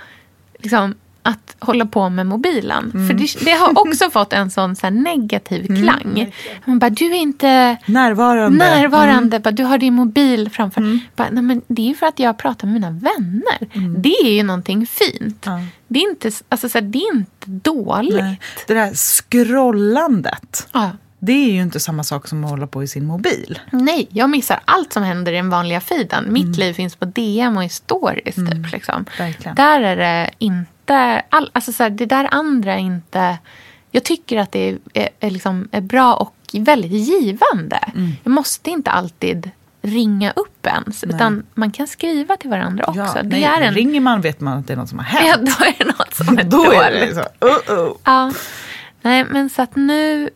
liksom, 0.58 0.94
att 1.28 1.56
hålla 1.58 1.86
på 1.86 2.08
med 2.08 2.26
mobilen. 2.26 2.90
För 3.08 3.14
det, 3.14 3.44
det 3.44 3.50
har 3.50 3.78
också 3.80 4.10
fått 4.12 4.32
en 4.32 4.50
sån 4.50 4.76
så 4.76 4.90
negativ 4.90 5.66
klang. 5.66 6.32
Man 6.64 6.78
bara, 6.78 6.90
du 6.90 7.04
är 7.04 7.14
inte 7.18 7.76
Närvarande. 7.86 8.58
närvarande, 8.58 9.40
bara, 9.40 9.50
du 9.50 9.64
har 9.64 9.78
din 9.78 9.94
mobil 9.94 10.50
framför. 10.50 11.00
Bara, 11.16 11.28
Nej, 11.30 11.42
men 11.42 11.62
det 11.68 11.90
är 11.90 11.94
för 11.94 12.06
att 12.06 12.18
jag 12.18 12.38
pratar 12.38 12.66
med 12.66 12.74
mina 12.74 12.90
vänner. 12.90 13.58
Det 13.98 14.14
är 14.22 14.30
ju 14.32 14.42
någonting 14.42 14.86
fint. 14.86 15.46
Det, 15.88 15.98
är 15.98 16.10
inte, 16.10 16.30
alltså, 16.48 16.68
så 16.68 16.78
här, 16.78 16.82
det 16.86 16.98
är 16.98 17.14
inte 17.16 17.70
dåligt. 17.70 18.14
Nej. 18.24 18.40
Det 18.66 18.74
där 18.74 18.94
scrollandet. 18.94 20.68
Ja. 20.72 20.90
Det 21.20 21.32
är 21.32 21.52
ju 21.52 21.62
inte 21.62 21.80
samma 21.80 22.04
sak 22.04 22.28
som 22.28 22.44
att 22.44 22.50
hålla 22.50 22.66
på 22.66 22.82
i 22.82 22.88
sin 22.88 23.06
mobil. 23.06 23.58
Nej, 23.70 24.08
jag 24.10 24.30
missar 24.30 24.60
allt 24.64 24.92
som 24.92 25.02
händer 25.02 25.32
i 25.32 25.36
den 25.36 25.50
vanliga 25.50 25.80
feeden. 25.80 26.32
Mitt 26.32 26.56
liv 26.56 26.72
finns 26.72 26.96
på 26.96 27.04
DM 27.04 27.56
och 27.56 27.64
i 27.64 27.68
stories. 27.68 28.34
Typ, 28.34 28.72
liksom. 28.72 29.04
Där 29.56 29.80
är 29.80 29.96
det 29.96 30.30
inte... 30.38 30.70
All, 31.28 31.50
alltså 31.52 31.72
så 31.72 31.82
här, 31.82 31.90
det 31.90 32.06
där 32.06 32.28
andra 32.30 32.74
är 32.74 32.78
inte... 32.78 33.38
Jag 33.90 34.04
tycker 34.04 34.36
att 34.38 34.52
det 34.52 34.68
är, 34.68 34.78
är, 34.94 35.08
är, 35.20 35.30
liksom, 35.30 35.68
är 35.72 35.80
bra 35.80 36.14
och 36.14 36.34
väldigt 36.52 36.92
givande. 36.92 37.80
Jag 38.24 38.30
måste 38.30 38.70
inte 38.70 38.90
alltid 38.90 39.50
ringa 39.82 40.30
upp 40.30 40.66
ens. 40.66 41.04
Utan 41.04 41.46
man 41.54 41.70
kan 41.70 41.86
skriva 41.86 42.36
till 42.36 42.50
varandra 42.50 42.84
också. 42.84 43.00
Ja, 43.00 43.22
det 43.22 43.28
nej, 43.28 43.44
är 43.44 43.60
en, 43.60 43.74
Ringer 43.74 44.00
man 44.00 44.20
vet 44.20 44.40
man 44.40 44.58
att 44.58 44.66
det 44.66 44.72
är 44.72 44.76
något 44.76 44.88
som 44.88 44.98
har 44.98 45.06
ja, 45.20 45.32
hänt. 45.32 45.58
då 45.58 45.64
är 45.64 45.74
det 45.78 45.84
något 45.84 46.14
som 46.14 46.38
är 46.38 46.44
Då 46.44 46.72
är 46.72 46.90
det 46.90 47.00
dåligt. 47.00 47.14
så. 47.14 47.20
Uh 47.20 47.54
-oh. 47.66 47.96
Ja. 48.04 48.32
Nej, 49.02 49.24
men 49.24 49.50
så 49.50 49.62
att 49.62 49.76
nu 49.76 50.30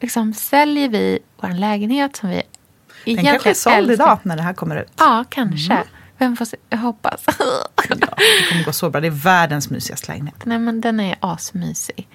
liksom 0.00 0.34
säljer 0.34 0.88
vi 0.88 1.18
vår 1.40 1.48
lägenhet 1.48 2.16
som 2.16 2.28
vi 2.28 2.42
Den 3.04 3.24
kanske 3.24 3.50
är 3.50 3.54
såld 3.54 3.76
älskar. 3.76 3.92
idag 3.92 4.18
när 4.22 4.36
det 4.36 4.42
här 4.42 4.52
kommer 4.54 4.76
ut. 4.82 4.92
Ja, 4.96 5.24
kanske. 5.28 5.82
Vem 6.18 6.36
får 6.36 6.44
se? 6.44 6.56
Jag 6.68 6.78
hoppas. 6.78 7.24
Ja, 7.88 7.88
det 7.88 8.48
kommer 8.48 8.64
gå 8.64 8.72
så 8.72 8.90
bra. 8.90 9.00
Det 9.00 9.06
är 9.06 9.10
världens 9.10 9.70
mysigaste 9.70 10.12
lägenhet. 10.12 10.44
Nej, 10.44 10.58
men 10.58 10.80
den 10.80 11.00
är 11.00 11.16
asmysig. 11.20 12.08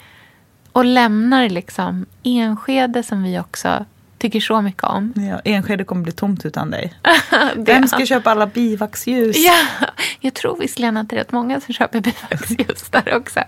Och 0.72 0.86
lämnar 0.86 1.50
liksom 1.50 2.06
Enskede 2.24 3.04
som 3.04 3.24
vi 3.24 3.40
också 3.40 3.86
tycker 4.18 4.40
så 4.40 4.62
mycket 4.62 4.84
om. 4.84 5.14
Ja, 5.16 5.42
Enskede 5.46 5.84
kommer 5.84 6.04
bli 6.04 6.12
tomt 6.12 6.46
utan 6.46 6.72
dig. 6.72 6.94
Vem 7.56 7.88
ska 7.88 8.06
köpa 8.06 8.32
alla 8.32 8.48
bivaxljus? 8.48 9.38
Ja, 9.38 9.88
jag 10.20 10.34
tror 10.34 10.58
visserligen 10.60 10.98
att 10.98 11.10
det 11.10 11.16
är 11.16 11.18
rätt 11.18 11.32
många 11.32 11.62
som 11.62 11.74
köper 11.74 12.02
bivaxljus 12.02 12.90
där 12.90 13.16
också. 13.16 13.40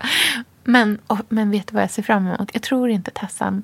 Men, 0.64 0.98
och, 1.06 1.18
men 1.28 1.50
vet 1.50 1.66
du 1.66 1.74
vad 1.74 1.82
jag 1.82 1.90
ser 1.90 2.02
fram 2.02 2.26
emot? 2.26 2.50
Jag 2.52 2.62
tror 2.62 2.90
inte 2.90 3.10
Tessan 3.10 3.62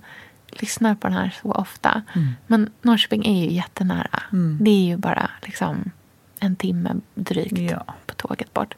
lyssnar 0.49 0.95
på 0.95 1.07
den 1.07 1.17
här 1.17 1.35
så 1.43 1.53
ofta. 1.53 2.03
Men 2.47 2.71
Norrköping 2.83 3.27
är 3.27 3.45
ju 3.45 3.53
jättenära. 3.53 4.23
Det 4.61 4.71
är 4.71 4.85
ju 4.85 4.97
bara 4.97 5.31
liksom 5.43 5.91
en 6.41 6.57
timme 6.57 6.91
drygt 7.15 7.59
Ja. 7.59 7.85
på 8.07 8.15
tåget 8.15 8.55
bort. 8.55 8.75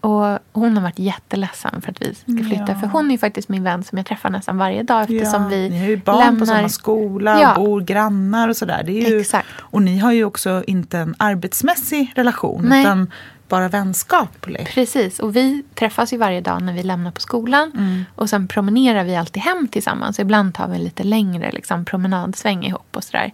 Och 0.00 0.38
hon 0.52 0.76
har 0.76 0.82
varit 0.82 0.98
jätteledsen 0.98 1.80
för 1.82 1.90
att 1.90 2.02
vi 2.02 2.14
ska 2.14 2.48
flytta. 2.48 2.64
Ja. 2.68 2.74
För 2.80 2.86
hon 2.86 3.06
är 3.06 3.10
ju 3.12 3.18
faktiskt 3.18 3.48
min 3.48 3.64
vän 3.64 3.84
som 3.84 3.98
jag 3.98 4.06
träffar 4.06 4.30
nästan 4.30 4.58
varje 4.58 4.82
dag 4.82 5.00
eftersom 5.02 5.42
Ja, 5.42 5.48
vi 5.48 5.70
ni 5.70 5.78
har 5.78 5.86
ju 5.86 5.96
barn 5.96 6.18
lämnar... 6.18 6.40
på 6.40 6.46
samma 6.46 6.68
skola 6.68 7.40
Ja. 7.40 7.54
och 7.56 7.64
bor 7.64 7.80
grannar 7.80 8.48
och 8.48 8.56
sådär. 8.56 8.82
Det 8.86 8.92
är 9.06 9.10
ju, 9.10 9.20
Exakt. 9.20 9.46
Och 9.58 9.82
ni 9.82 9.98
har 9.98 10.12
ju 10.12 10.24
också 10.24 10.64
inte 10.66 10.98
en 10.98 11.14
arbetsmässig 11.18 12.12
relation 12.16 12.64
Nej. 12.68 12.80
utan 12.82 13.10
bara 13.54 13.68
vänskaplig. 13.68 14.68
Precis, 14.74 15.18
och 15.18 15.36
vi 15.36 15.62
träffas 15.74 16.12
ju 16.12 16.16
varje 16.16 16.40
dag 16.40 16.62
när 16.62 16.72
vi 16.72 16.82
lämnar 16.82 17.10
på 17.10 17.20
skolan. 17.20 17.72
Mm. 17.74 18.04
Och 18.14 18.30
sen 18.30 18.48
promenerar 18.48 19.04
vi 19.04 19.16
alltid 19.16 19.42
hem 19.42 19.68
tillsammans. 19.68 20.18
Ibland 20.18 20.54
tar 20.54 20.68
vi 20.68 20.74
en 20.74 20.84
lite 20.84 21.02
längre 21.02 21.52
liksom, 21.52 21.84
promenadsväng 21.84 22.64
ihop 22.64 22.96
och 22.96 23.04
sådär. 23.04 23.32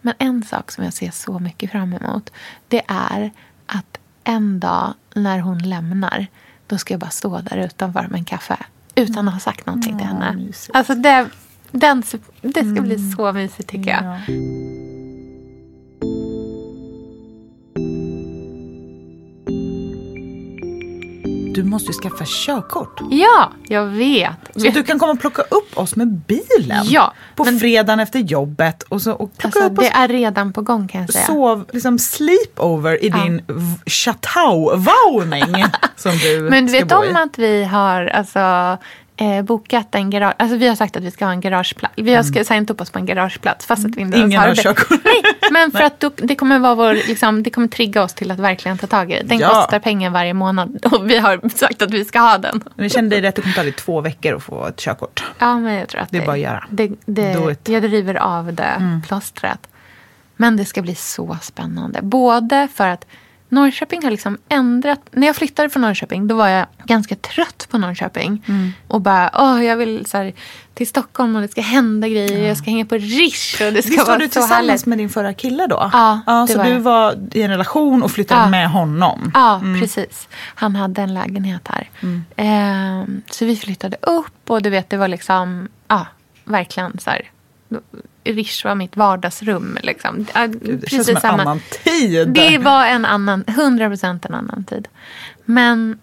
Men 0.00 0.14
en 0.18 0.42
sak 0.42 0.72
som 0.72 0.84
jag 0.84 0.92
ser 0.92 1.10
så 1.10 1.38
mycket 1.38 1.70
fram 1.70 1.92
emot. 1.92 2.32
Det 2.68 2.82
är 2.88 3.30
att 3.66 3.98
en 4.24 4.60
dag 4.60 4.94
när 5.14 5.38
hon 5.38 5.58
lämnar. 5.58 6.26
Då 6.66 6.78
ska 6.78 6.94
jag 6.94 7.00
bara 7.00 7.10
stå 7.10 7.38
där 7.38 7.56
utanför 7.56 8.02
med 8.02 8.18
en 8.18 8.24
kaffe. 8.24 8.56
Utan 8.94 9.28
att 9.28 9.34
ha 9.34 9.40
sagt 9.40 9.66
någonting 9.66 9.98
till 9.98 10.06
Ja, 10.10 10.24
henne. 10.24 10.52
Alltså 10.72 10.94
det, 10.94 11.28
den, 11.70 12.02
det 12.40 12.74
ska 12.74 12.82
bli 12.82 13.12
så 13.12 13.32
mysigt 13.32 13.68
tycker 13.68 13.90
jag. 13.90 14.04
Ja. 14.04 14.79
Du 21.54 21.62
måste 21.64 21.92
ju 21.92 21.92
skaffa 21.98 22.24
körkort. 22.26 23.00
Ja, 23.10 23.52
jag 23.68 23.86
vet. 23.86 24.30
Så 24.54 24.68
du 24.70 24.82
kan 24.82 24.98
komma 24.98 25.12
och 25.12 25.20
plocka 25.20 25.42
upp 25.42 25.78
oss 25.78 25.96
med 25.96 26.08
bilen 26.08 26.80
Ja, 26.84 27.12
på 27.36 27.44
men- 27.44 27.60
fredagen 27.60 28.00
efter 28.00 28.18
jobbet 28.18 28.82
och, 28.82 29.02
så, 29.02 29.12
och 29.12 29.30
Alltså, 29.42 29.60
upp 29.60 29.78
oss 29.78 29.84
det 29.84 29.90
är 29.90 30.08
redan 30.08 30.52
på 30.52 30.62
gång 30.62 30.88
kan 30.88 31.00
jag 31.00 31.12
säga. 31.12 31.26
sov, 31.26 31.64
liksom 31.72 31.98
sleepover 31.98 33.04
i 33.04 33.08
Ja. 33.08 33.16
din 33.16 33.42
chateau-våning 33.86 35.64
som 35.96 36.12
du 36.12 36.40
Men 36.50 36.66
du 36.66 36.72
vet 36.72 36.92
om 36.92 37.16
att 37.16 37.38
vi 37.38 37.64
har 37.64 38.06
alltså, 38.06 38.76
eh, 39.20 39.42
bokat 39.42 39.94
en 39.94 40.10
garage... 40.10 40.34
Alltså 40.38 40.56
vi 40.56 40.68
har 40.68 40.74
sagt 40.74 40.96
att 40.96 41.02
vi 41.02 41.10
ska 41.10 41.24
ha 41.24 41.32
en 41.32 41.40
garageplats. 41.40 41.94
Vi 41.96 42.14
har 42.14 42.22
mm. 42.22 42.44
signat 42.44 42.70
upp 42.70 42.80
oss 42.80 42.90
på 42.90 42.98
en 42.98 43.06
garageplats 43.06 43.66
fast 43.66 43.86
att 43.86 43.96
vi 43.96 44.00
inte 44.00 44.18
Ingen 44.18 44.40
har 44.40 44.48
det. 44.48 44.54
körkort. 44.54 45.04
Nej, 45.04 45.22
men 45.50 45.70
för 45.72 45.82
att 45.82 46.00
då, 46.00 46.10
det 46.16 46.34
kommer 46.34 46.58
vara 46.58 46.74
vår, 46.74 46.94
liksom, 46.94 47.42
det 47.42 47.50
kommer 47.50 47.68
trigga 47.68 48.02
oss 48.02 48.14
till 48.14 48.30
att 48.30 48.38
verkligen 48.38 48.78
ta 48.78 48.86
tag 48.86 49.12
i 49.12 49.14
det. 49.14 49.22
Den 49.22 49.38
Ja. 49.38 49.48
kostar 49.48 49.78
pengar 49.78 50.10
varje 50.10 50.34
månad 50.34 50.86
och 50.92 51.10
vi 51.10 51.18
har 51.18 51.48
sagt 51.48 51.82
att 51.82 51.90
vi 51.90 52.04
ska 52.04 52.18
ha 52.18 52.38
den. 52.38 52.64
Men 52.74 52.88
känner 52.88 53.10
dig 53.10 53.20
rätt, 53.20 53.36
det 53.36 53.42
kommer 53.42 53.54
ta 53.54 53.62
dig 53.62 53.72
två 53.72 54.00
veckor 54.00 54.36
att 54.36 54.42
få 54.42 54.66
ett 54.66 54.76
körkort. 54.76 55.24
Ja, 55.38 55.58
men 55.58 55.74
jag 55.74 55.88
tror 55.88 56.00
att 56.00 56.10
Det 56.10 56.18
är 56.18 56.26
bara 56.26 56.32
att 56.32 56.38
göra. 56.38 56.64
Det, 56.70 56.90
det. 57.04 57.32
Mm. 57.32 57.56
jag 57.64 57.82
driver 57.82 58.14
av 58.14 58.54
det 58.54 59.00
plåstret. 59.06 59.68
Men 60.36 60.56
det 60.56 60.64
ska 60.64 60.82
bli 60.82 60.94
så 60.94 61.38
spännande. 61.42 62.02
Både 62.02 62.68
för 62.74 62.88
att 62.88 63.06
Norrköping 63.50 64.02
har 64.04 64.10
liksom 64.10 64.38
ändrat. 64.48 65.00
När 65.10 65.26
jag 65.26 65.36
flyttade 65.36 65.68
från 65.70 65.82
Norrköping 65.82 66.28
då 66.28 66.34
var 66.34 66.48
jag 66.48 66.66
ganska 66.84 67.14
trött 67.16 67.66
på 67.70 67.78
Norrköping. 67.78 68.44
Mm. 68.48 68.72
Och 68.88 69.00
bara, 69.00 69.30
åh 69.34 69.64
jag 69.64 69.76
vill 69.76 70.06
så 70.06 70.16
här, 70.16 70.32
till 70.74 70.86
Stockholm 70.88 71.36
och 71.36 71.42
det 71.42 71.48
ska 71.48 71.60
hända 71.60 72.08
grejer. 72.08 72.48
Jag 72.48 72.56
ska 72.56 72.70
hänga 72.70 72.84
på 72.86 72.94
Rish 72.94 73.62
och 73.66 73.72
det 73.72 73.82
ska 73.82 73.90
Visst 73.90 73.98
var 73.98 74.06
vara 74.06 74.18
du 74.18 74.24
så 74.24 74.30
tillsammans 74.30 74.50
härligt. 74.68 74.86
med 74.86 74.98
din 74.98 75.08
förra 75.08 75.34
kille 75.34 75.66
då? 75.66 75.90
Ja, 75.92 76.20
ja 76.26 76.40
det 76.48 76.52
Så 76.52 76.58
var 76.58 76.64
du 76.64 76.70
jag. 76.70 76.80
var 76.80 77.14
i 77.32 77.42
en 77.42 77.50
relation 77.50 78.02
och 78.02 78.10
flyttade 78.10 78.40
Ja. 78.40 78.48
med 78.48 78.70
honom? 78.70 79.30
Ja, 79.34 79.60
precis. 79.80 80.28
Han 80.54 80.76
hade 80.76 81.02
en 81.02 81.14
lägenhet 81.14 81.68
här. 81.68 81.88
Mm. 82.00 82.24
Ehm, 82.36 83.22
så 83.30 83.44
vi 83.44 83.56
flyttade 83.56 83.96
upp 84.02 84.50
och 84.50 84.62
du 84.62 84.70
vet, 84.70 84.90
det 84.90 84.96
var 84.96 85.08
liksom, 85.08 85.68
ja, 85.88 86.06
verkligen 86.44 86.98
så 86.98 87.10
här. 87.10 87.30
Rish 88.24 88.64
var 88.64 88.74
mitt 88.74 88.96
vardagsrum. 88.96 89.78
Liksom. 89.82 90.26
Det 90.60 90.90
känns 90.90 91.06
som 91.06 91.16
en 91.16 91.40
annan 91.40 91.60
tid. 91.84 92.28
Det 92.28 92.58
var 92.58 92.86
en 92.86 93.04
annan, 93.04 93.44
100% 93.44 94.26
en 94.26 94.34
annan 94.34 94.64
tid. 94.64 94.88
Men 95.44 95.98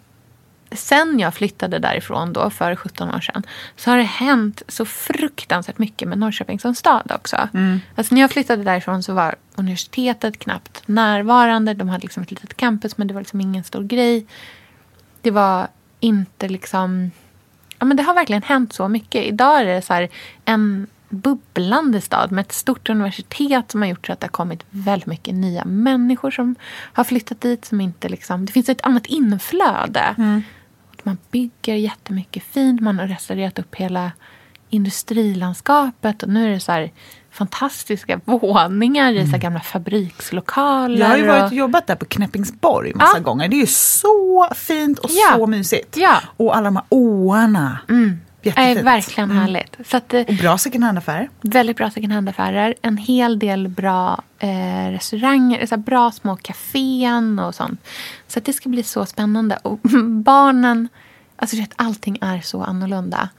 sen 0.72 1.20
jag 1.20 1.34
flyttade 1.34 1.80
därifrån 1.80 2.34
då 2.34 2.50
för 2.50 2.76
17 2.76 3.10
år 3.16 3.20
sedan 3.20 3.44
så 3.76 3.92
har 3.92 3.98
det 3.98 4.04
hänt 4.04 4.62
så 4.68 4.86
fruktansvärt 4.86 5.78
mycket 5.78 6.08
med 6.08 6.18
Norrköping 6.18 6.60
som 6.60 6.76
stad 6.76 7.12
också. 7.16 7.50
Alltså 7.96 8.16
när 8.16 8.22
jag 8.22 8.32
flyttade 8.32 8.64
därifrån 8.64 9.04
så 9.04 9.14
var 9.14 9.36
universitetet 9.56 10.40
knappt 10.40 10.84
närvarande. 10.86 11.74
De 11.74 11.90
hade 11.90 12.02
liksom 12.02 12.24
ett 12.24 12.32
litet 12.32 12.58
campus 12.58 12.98
men 12.98 13.08
det 13.08 13.14
var 13.14 13.22
liksom 13.22 13.42
ingen 13.42 13.64
stor 13.64 13.84
grej. 13.84 14.26
Det 15.22 15.32
var 15.32 15.68
inte 16.00 16.48
liksom... 16.48 17.12
Ja, 17.80 17.86
men 17.86 17.98
det 17.98 18.04
har 18.04 18.14
verkligen 18.14 18.44
hänt 18.44 18.74
så 18.74 18.88
mycket. 18.88 19.26
Idag 19.26 19.62
är 19.62 19.66
det 19.66 19.82
så 19.82 19.94
här 19.94 20.10
en 20.46 20.88
bubblande 21.10 22.02
stad 22.02 22.32
med 22.32 22.42
ett 22.42 22.52
stort 22.52 22.90
universitet 22.90 23.72
som 23.72 23.82
har 23.82 23.90
gjort 23.90 24.06
så 24.08 24.14
att 24.14 24.20
det 24.20 24.26
har 24.28 24.32
kommit 24.32 24.64
väldigt 24.70 25.06
mycket 25.08 25.34
nya 25.36 25.66
människor 25.66 26.32
som 26.32 26.56
har 26.94 27.04
flyttat 27.04 27.42
dit. 27.42 27.66
Som 27.66 27.82
inte 27.82 28.10
liksom, 28.10 28.46
det 28.46 28.52
finns 28.52 28.70
ett 28.70 28.82
annat 28.86 29.06
inflöde. 29.06 30.02
Att 30.94 31.06
Man 31.06 31.18
bygger 31.32 31.76
jättemycket 31.76 32.44
fint. 32.44 32.82
Man 32.82 33.00
har 33.00 33.08
restaurerat 33.08 33.60
upp 33.60 33.76
hela 33.76 34.12
industrilandskapet. 34.70 36.24
Och 36.24 36.30
nu 36.30 36.46
är 36.46 36.50
det 36.50 36.60
så 36.60 36.72
här 36.72 36.92
fantastiska 37.32 38.20
våningar 38.26 39.14
i 39.14 39.26
så 39.26 39.32
här 39.32 39.38
gamla 39.38 39.60
fabrikslokaler. 39.60 40.98
Jag 41.00 41.08
har 41.08 41.18
ju 41.18 41.28
varit 41.28 41.44
och, 41.52 41.54
jobbat 41.54 41.88
där 41.88 41.96
på 41.96 42.06
Knäppingsborg 42.06 42.94
massa 42.94 43.18
Ja. 43.18 43.24
gånger. 43.24 43.48
Det 43.48 43.56
är 43.56 43.60
ju 43.62 43.68
så 43.68 44.48
fint 44.56 45.00
och 45.00 45.10
Ja. 45.14 45.38
så 45.38 45.48
mysigt. 45.48 45.98
Ja. 45.98 46.18
Och 46.38 46.56
alla 46.58 46.66
de 46.66 46.76
här 46.76 46.86
åarna. 46.90 47.80
mm, 47.90 48.20
är 48.42 48.48
Jättefint. 48.50 48.86
verkligen 48.88 49.32
härligt. 49.32 49.78
Så 49.86 49.98
att, 49.98 50.14
eh, 50.14 50.22
Och 50.22 50.34
bra 50.36 50.58
second 50.58 50.84
hand-affärer. 50.84 51.30
Väldigt 51.42 51.78
bra 51.78 51.90
second 51.90 52.14
hand-affärer. 52.14 52.76
En 52.82 52.98
hel 52.98 53.40
del 53.40 53.68
bra 53.68 54.22
eh, 54.40 54.92
restauranger. 54.92 55.66
Så 55.66 55.78
bra 55.78 56.12
små 56.12 56.36
kafén 56.36 57.40
och 57.40 57.56
sånt. 57.56 57.82
Så 58.28 58.40
det 58.40 58.54
ska 58.54 58.70
bli 58.70 58.84
så 58.84 59.06
spännande. 59.06 59.58
Och 59.62 59.80
barnen... 60.24 60.88
Alltså 61.40 61.58
vet, 61.58 61.74
allting 61.76 62.18
är 62.22 62.42
så 62.42 62.64
annorlunda. 62.64 63.30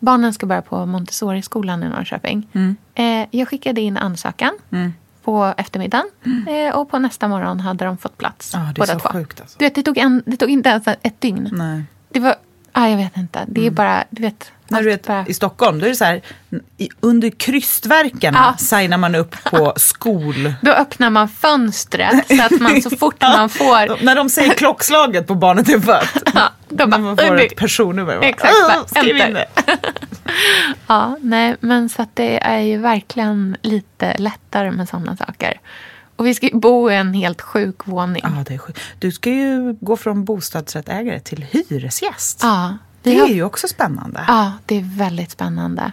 Barnen 0.00 0.32
ska 0.32 0.46
börja 0.46 0.62
på 0.62 0.86
Montessori-skolan 0.86 1.82
i 1.82 1.88
Norrköping. 1.88 2.48
Eh, 2.94 3.26
jag 3.30 3.48
skickade 3.48 3.80
in 3.80 3.96
ansökan 3.96 4.52
på 5.24 5.54
eftermiddagen. 5.56 6.06
Eh, 6.48 6.74
och 6.76 6.90
på 6.90 6.98
nästa 6.98 7.28
morgon 7.28 7.60
hade 7.60 7.84
de 7.84 7.98
fått 7.98 8.18
plats. 8.18 8.50
Ja, 8.54 8.72
det 8.74 8.82
är 8.82 8.86
så 8.86 8.98
två. 8.98 9.08
sjukt 9.08 9.40
alltså. 9.40 9.56
Du 9.58 9.64
vet, 9.64 9.74
det, 9.74 9.82
tog 9.82 9.98
en, 9.98 10.22
det 10.26 10.36
tog 10.36 10.50
inte 10.50 10.68
ens 10.68 10.84
ett 11.02 11.20
dygn. 11.20 11.48
Nej. 11.52 11.84
Det 12.08 12.20
var... 12.20 12.34
Ah, 12.72 12.86
jag 12.88 12.96
vet 12.96 13.16
inte. 13.16 13.44
Det 13.48 13.66
är 13.66 13.70
bara... 13.70 14.04
Du 14.10 14.22
vet, 14.22 14.52
När 14.68 14.82
du 14.82 14.88
vet, 14.88 15.06
bara... 15.06 15.26
I 15.26 15.34
Stockholm 15.34 15.78
då 15.78 15.84
är 15.86 15.90
det 15.90 15.96
så 15.96 16.04
här, 16.04 16.20
i, 16.76 16.88
under 17.00 17.30
krystverkarna 17.30 18.54
Ja. 18.58 18.64
signar 18.64 18.98
man 18.98 19.14
upp 19.14 19.44
på 19.44 19.72
skol... 19.76 20.52
Då 20.62 20.70
öppnar 20.72 21.10
man 21.10 21.28
fönstret 21.28 22.26
så 22.36 22.42
att 22.42 22.60
man 22.60 22.82
så 22.82 22.90
fort 22.90 23.14
man 23.20 23.48
får... 23.48 24.04
När 24.04 24.14
de 24.16 24.28
säger 24.28 24.54
klockslaget 24.54 25.26
på 25.26 25.34
barnet 25.34 25.68
är 25.68 25.80
fött. 25.80 26.30
Ja, 26.34 26.50
då 26.68 26.84
När 26.86 26.98
man 26.98 27.16
får 27.16 27.34
"Oj, 27.36 27.46
ett 27.46 27.56
personnummer. 27.56 28.18
Exakt, 28.22 28.54
"Åh, 28.62 28.68
bara, 28.68 28.86
Skriv 29.02 29.16
in 29.16 29.22
enter." 29.22 29.46
det. 29.66 29.78
Ja, 30.86 31.16
nej, 31.20 31.56
men 31.60 31.88
så 31.88 32.02
att 32.02 32.16
det 32.16 32.38
är 32.46 32.58
ju 32.60 32.78
verkligen 32.78 33.56
lite 33.62 34.14
lättare 34.18 34.70
med 34.70 34.88
sådana 34.88 35.16
saker. 35.16 35.60
Och 36.18 36.26
vi 36.26 36.34
ska 36.34 36.46
ju 36.46 36.54
bo 36.58 36.90
i 36.90 36.94
en 36.96 37.14
helt 37.14 37.40
sjuk 37.40 37.86
våning. 37.86 38.22
Ja, 38.24 38.44
det 38.46 38.54
är 38.54 38.58
sjukt. 38.58 38.80
Du 38.98 39.12
ska 39.12 39.30
ju 39.30 39.76
gå 39.80 39.96
från 39.96 40.24
bostadsrättägare 40.24 41.20
till 41.20 41.42
hyresgäst. 41.50 42.40
Ja, 42.42 42.78
Det 43.02 43.16
är 43.16 43.20
har, 43.20 43.28
ju 43.28 43.42
också 43.42 43.68
spännande. 43.68 44.24
ja, 44.28 44.52
det 44.66 44.76
är 44.76 44.96
väldigt 44.98 45.30
spännande. 45.30 45.92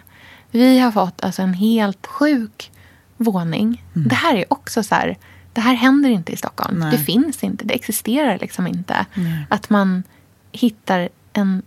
Vi 0.51 0.79
har 0.79 0.91
fått 0.91 1.23
alltså 1.23 1.41
en 1.41 1.53
helt 1.53 2.07
sjuk 2.07 2.71
våning. 3.17 3.83
Mm. 3.95 4.07
Det 4.07 4.15
här 4.15 4.35
är 4.35 4.53
också 4.53 4.83
så 4.83 4.95
här, 4.95 5.17
det 5.53 5.61
här 5.61 5.73
händer 5.73 6.09
inte 6.09 6.31
i 6.31 6.37
Stockholm. 6.37 6.79
Nej. 6.79 6.91
Det 6.91 6.97
finns 6.97 7.43
inte, 7.43 7.65
det 7.65 7.73
existerar 7.73 8.37
liksom 8.41 8.67
inte. 8.67 9.05
Att 9.49 9.69
man 9.69 10.03
hittar 10.51 11.09
en 11.33 11.61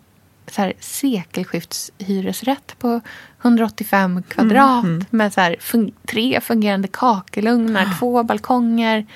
så 0.51 0.63
här 0.63 0.73
sekelskiftshyresrätt 0.81 2.75
på 2.79 3.01
185 3.43 4.23
kvadrat 4.29 4.85
Mm, 4.85 5.05
med 5.11 5.33
så 5.33 5.41
här 5.41 5.57
fun- 5.61 5.93
tre 6.07 6.41
fungerande 6.41 6.89
kakelugnar, 6.89 7.83
Ah. 7.87 7.99
två 7.99 8.23
balkonger, 8.23 9.07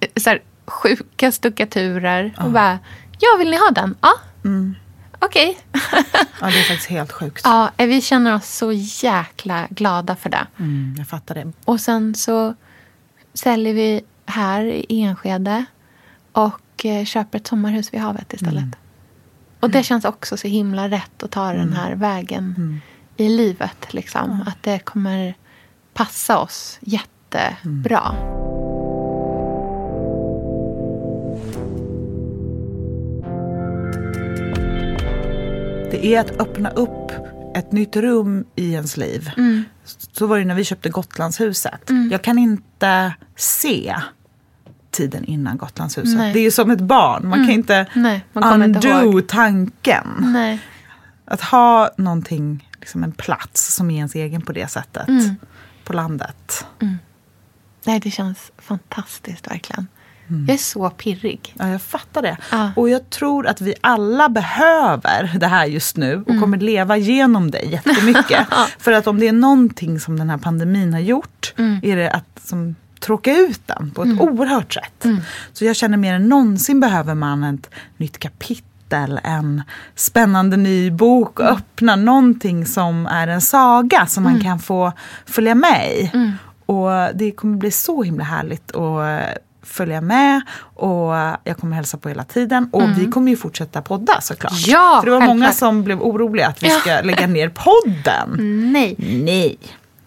eh, 0.00 0.08
så 0.16 0.30
här 0.30 0.42
sjuka 0.66 1.32
stuckaturer. 1.32 2.34
Och 2.40 2.50
bara, 2.50 2.78
ja 3.18 3.28
vill 3.38 3.50
ni 3.50 3.56
ha 3.56 3.70
den? 3.70 3.94
Ja. 4.00 4.12
Mm. 4.44 4.74
Okej. 5.18 5.58
Ja, 6.40 6.46
det 6.50 6.58
är 6.58 6.62
faktiskt 6.62 6.90
helt 6.90 7.12
sjukt. 7.12 7.40
Ja, 7.44 7.70
eh, 7.76 7.86
vi 7.86 8.00
känner 8.00 8.34
oss 8.34 8.48
så 8.56 8.72
jäkla 8.72 9.66
glada 9.70 10.16
för 10.16 10.30
det. 10.30 10.46
Mm, 10.58 10.94
jag 10.98 11.08
fattar 11.08 11.34
det. 11.34 11.52
Och 11.64 11.80
sen 11.80 12.14
så 12.14 12.54
säljer 13.34 13.74
vi 13.74 14.00
här 14.26 14.64
i 14.64 15.02
Enskede 15.02 15.64
och 16.32 16.84
eh, 16.84 17.04
köper 17.04 17.38
ett 17.38 17.46
sommarhus 17.46 17.92
vid 17.94 18.00
havet 18.00 18.32
istället. 18.32 18.64
Och 19.62 19.70
det 19.70 19.82
känns 19.82 20.04
också 20.04 20.36
så 20.36 20.48
himla 20.48 20.88
rätt 20.88 21.22
att 21.22 21.30
ta 21.30 21.52
den 21.52 21.72
här 21.72 21.94
vägen 21.94 22.80
i 23.16 23.28
livet. 23.28 23.94
Liksom. 23.94 24.44
Att 24.46 24.62
det 24.62 24.78
kommer 24.78 25.34
passa 25.94 26.38
oss 26.38 26.78
jättebra. 26.80 28.14
Det 35.90 36.06
är 36.06 36.20
att 36.20 36.40
öppna 36.40 36.70
upp 36.70 37.12
ett 37.54 37.72
nytt 37.72 37.96
rum 37.96 38.44
i 38.56 38.72
ens 38.72 38.96
liv. 38.96 39.30
Mm. 39.36 39.64
Så 40.12 40.26
var 40.26 40.38
det 40.38 40.44
när 40.44 40.54
vi 40.54 40.64
köpte 40.64 40.88
Gotlandshuset. 40.88 41.90
Jag 42.10 42.22
kan 42.22 42.38
inte 42.38 43.14
se 43.36 43.96
tiden 44.92 45.24
innan 45.24 45.56
Gotlandshuset. 45.56 46.16
Nej. 46.16 46.24
Mm. 46.24 46.32
Det 46.32 46.38
är 46.38 46.42
ju 46.42 46.50
som 46.50 46.70
ett 46.70 46.80
barn. 46.80 47.28
Man 47.28 47.38
kan 47.38 47.50
inte 47.50 47.86
Nej, 47.94 48.24
man 48.32 48.62
inte 48.62 48.88
undo 48.90 49.12
ihåg. 49.12 49.26
tanken. 49.28 50.06
Nej. 50.20 50.58
Att 51.24 51.40
ha 51.40 51.90
någonting, 51.98 52.68
liksom 52.80 53.04
en 53.04 53.12
plats 53.12 53.74
som 53.74 53.90
är 53.90 53.96
ens 53.96 54.14
egen 54.14 54.42
på 54.42 54.52
det 54.52 54.70
sättet. 54.70 55.08
Mm. 55.08 55.34
På 55.84 55.92
landet. 55.92 56.66
Nej, 57.84 58.00
det 58.00 58.10
känns 58.10 58.50
fantastiskt 58.58 59.50
verkligen. 59.50 59.86
Jag 60.46 60.54
är 60.54 60.58
så 60.58 60.90
pirrig. 60.90 61.54
Ja, 61.58 61.68
jag 61.68 61.82
fattar 61.82 62.22
det. 62.22 62.36
Ja. 62.50 62.70
Och 62.76 62.88
jag 62.88 63.10
tror 63.10 63.46
att 63.46 63.60
vi 63.60 63.74
alla 63.80 64.28
behöver 64.28 65.38
det 65.40 65.46
här 65.46 65.66
just 65.66 65.96
nu 65.96 66.16
och 66.16 66.28
Mm. 66.28 66.40
kommer 66.40 66.58
leva 66.58 66.96
genom 66.96 67.50
det 67.50 67.60
jättemycket. 67.60 68.46
För 68.78 68.92
att 68.92 69.06
om 69.06 69.18
det 69.20 69.28
är 69.28 69.32
någonting 69.32 70.00
som 70.00 70.18
den 70.18 70.30
här 70.30 70.38
pandemin 70.38 70.92
har 70.92 71.00
gjort 71.00 71.54
Mm. 71.58 71.80
är 71.82 71.96
det 71.96 72.10
att 72.10 72.40
som, 72.44 72.74
tråka 73.02 73.36
ut 73.36 73.60
den 73.66 73.90
på 73.90 74.02
ett 74.02 74.20
oerhört 74.20 74.72
sätt. 74.74 75.06
Så 75.52 75.64
jag 75.64 75.76
känner 75.76 75.96
mer 75.96 76.14
än 76.14 76.28
någonsin 76.28 76.80
behöver 76.80 77.14
man 77.14 77.44
ett 77.44 77.70
nytt 77.96 78.18
kapitel 78.18 79.20
en 79.24 79.62
spännande 79.94 80.56
ny 80.56 80.90
bok 80.90 81.40
och 81.40 81.46
öppna 81.46 81.96
någonting 81.96 82.66
som 82.66 83.06
är 83.06 83.28
en 83.28 83.40
saga 83.40 84.06
som 84.06 84.22
man 84.24 84.40
kan 84.40 84.58
få 84.58 84.92
följa 85.26 85.54
med 85.54 85.92
i. 85.92 86.10
Och 86.66 86.90
det 87.14 87.30
kommer 87.30 87.56
bli 87.56 87.70
så 87.70 88.02
himla 88.02 88.24
härligt 88.24 88.76
att 88.76 89.38
följa 89.62 90.00
med 90.00 90.40
och 90.74 91.12
jag 91.44 91.56
kommer 91.60 91.76
hälsa 91.76 91.98
på 91.98 92.08
hela 92.08 92.24
tiden. 92.24 92.68
Och 92.72 92.82
vi 92.98 93.06
kommer 93.10 93.30
ju 93.30 93.36
fortsätta 93.36 93.82
podda 93.82 94.20
såklart. 94.20 94.66
Ja, 94.66 94.98
För 95.04 95.10
det 95.10 95.12
var 95.12 95.20
många 95.26 95.46
självklart. 95.46 95.54
som 95.58 95.84
blev 95.84 96.02
oroliga 96.02 96.46
att 96.48 96.62
vi 96.62 96.68
ska 96.70 97.00
lägga 97.00 97.26
ner 97.26 97.48
podden. 97.48 98.36
Nej. 98.72 98.94
Nej. 98.98 99.58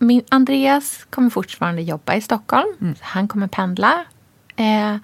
Min 0.06 0.22
Andreas 0.30 1.06
kommer 1.10 1.30
fortfarande 1.30 1.82
jobba 1.82 2.14
i 2.16 2.22
Stockholm. 2.22 2.68
Mm. 2.82 2.96
Han 3.02 3.28
kommer 3.28 3.48
pendla. 3.48 4.06
Eh, 4.56 4.96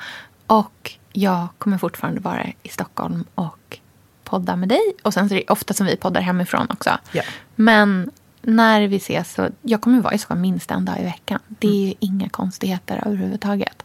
och 0.47 0.91
jag 1.13 1.47
kommer 1.57 1.77
fortfarande 1.77 2.19
vara 2.21 2.45
i 2.63 2.69
Stockholm 2.69 3.23
och 3.35 3.79
podda 4.23 4.55
med 4.55 4.69
dig. 4.69 4.81
Och 5.03 5.13
sen 5.13 5.29
så 5.29 5.35
är 5.35 5.39
det 5.39 5.49
ofta 5.53 5.73
som 5.73 5.85
vi 5.85 5.95
poddar 5.97 6.21
hemifrån 6.21 6.67
också. 6.69 6.89
Ja. 7.11 7.23
Men 7.55 8.11
när 8.41 8.87
vi 8.87 8.95
ses 8.95 9.33
så... 9.33 9.49
Jag 9.61 9.81
kommer 9.81 10.01
vara 10.01 10.13
i 10.13 10.17
Stockholm 10.17 10.41
minst 10.41 10.71
en 10.71 10.85
dag 10.85 10.99
i 10.99 11.03
veckan. 11.03 11.39
Det 11.47 11.67
är 11.67 11.71
Mm. 11.71 11.87
ju 11.87 11.93
inga 11.99 12.29
konstigheter 12.29 13.03
överhuvudtaget. 13.05 13.83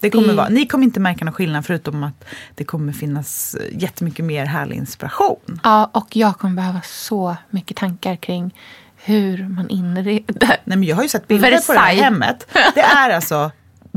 Det 0.00 0.10
kommer 0.10 0.28
Det- 0.28 0.34
vara, 0.34 0.48
ni 0.48 0.66
kommer 0.66 0.84
inte 0.84 1.00
märka 1.00 1.24
någon 1.24 1.34
skillnad 1.34 1.66
förutom 1.66 2.02
att 2.04 2.24
det 2.54 2.64
kommer 2.64 2.92
finnas 2.92 3.54
eh, 3.54 3.78
jättemycket 3.82 4.24
mer 4.24 4.46
härlig 4.46 4.76
inspiration. 4.76 5.60
Ja, 5.64 5.90
och 5.94 6.16
jag 6.16 6.38
kommer 6.38 6.54
behöva 6.54 6.80
så 6.82 7.36
mycket 7.50 7.76
tankar 7.76 8.16
kring 8.16 8.54
hur 9.04 9.48
man 9.48 9.68
inreder... 9.68 10.20
Nej, 10.40 10.58
men 10.64 10.82
jag 10.84 10.96
har 10.96 11.02
ju 11.02 11.08
sett 11.08 11.28
bilder 11.28 11.50
på 11.66 11.72
det 11.72 11.78
här 11.78 11.86
Versailles. 11.86 12.04
hemmet. 12.04 12.46
Det 12.74 12.80
är 12.80 13.10
alltså 13.10 13.50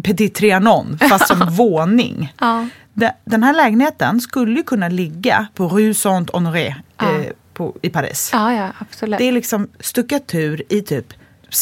Petit 0.04 0.36
Trianon 0.36 0.98
fast 1.10 1.28
som 1.28 1.48
våning. 1.56 2.34
Ja. 2.40 2.68
De- 2.94 3.12
Den 3.26 3.44
här 3.44 3.54
lägenheten 3.54 4.22
skulle 4.22 4.56
ju 4.58 4.64
kunna 4.64 4.90
ligga 4.90 5.48
på 5.54 5.68
Rue 5.68 5.94
Saint-Honoré 5.94 6.76
Ja. 7.00 7.20
eh, 7.20 7.26
i 7.82 7.90
Paris. 7.90 8.30
Ja, 8.34 8.54
ja, 8.54 8.70
absolut. 8.80 9.18
Det 9.18 9.24
är 9.28 9.32
liksom 9.32 9.68
stuckatur 9.80 10.64
i 10.70 10.82
typ 10.82 11.14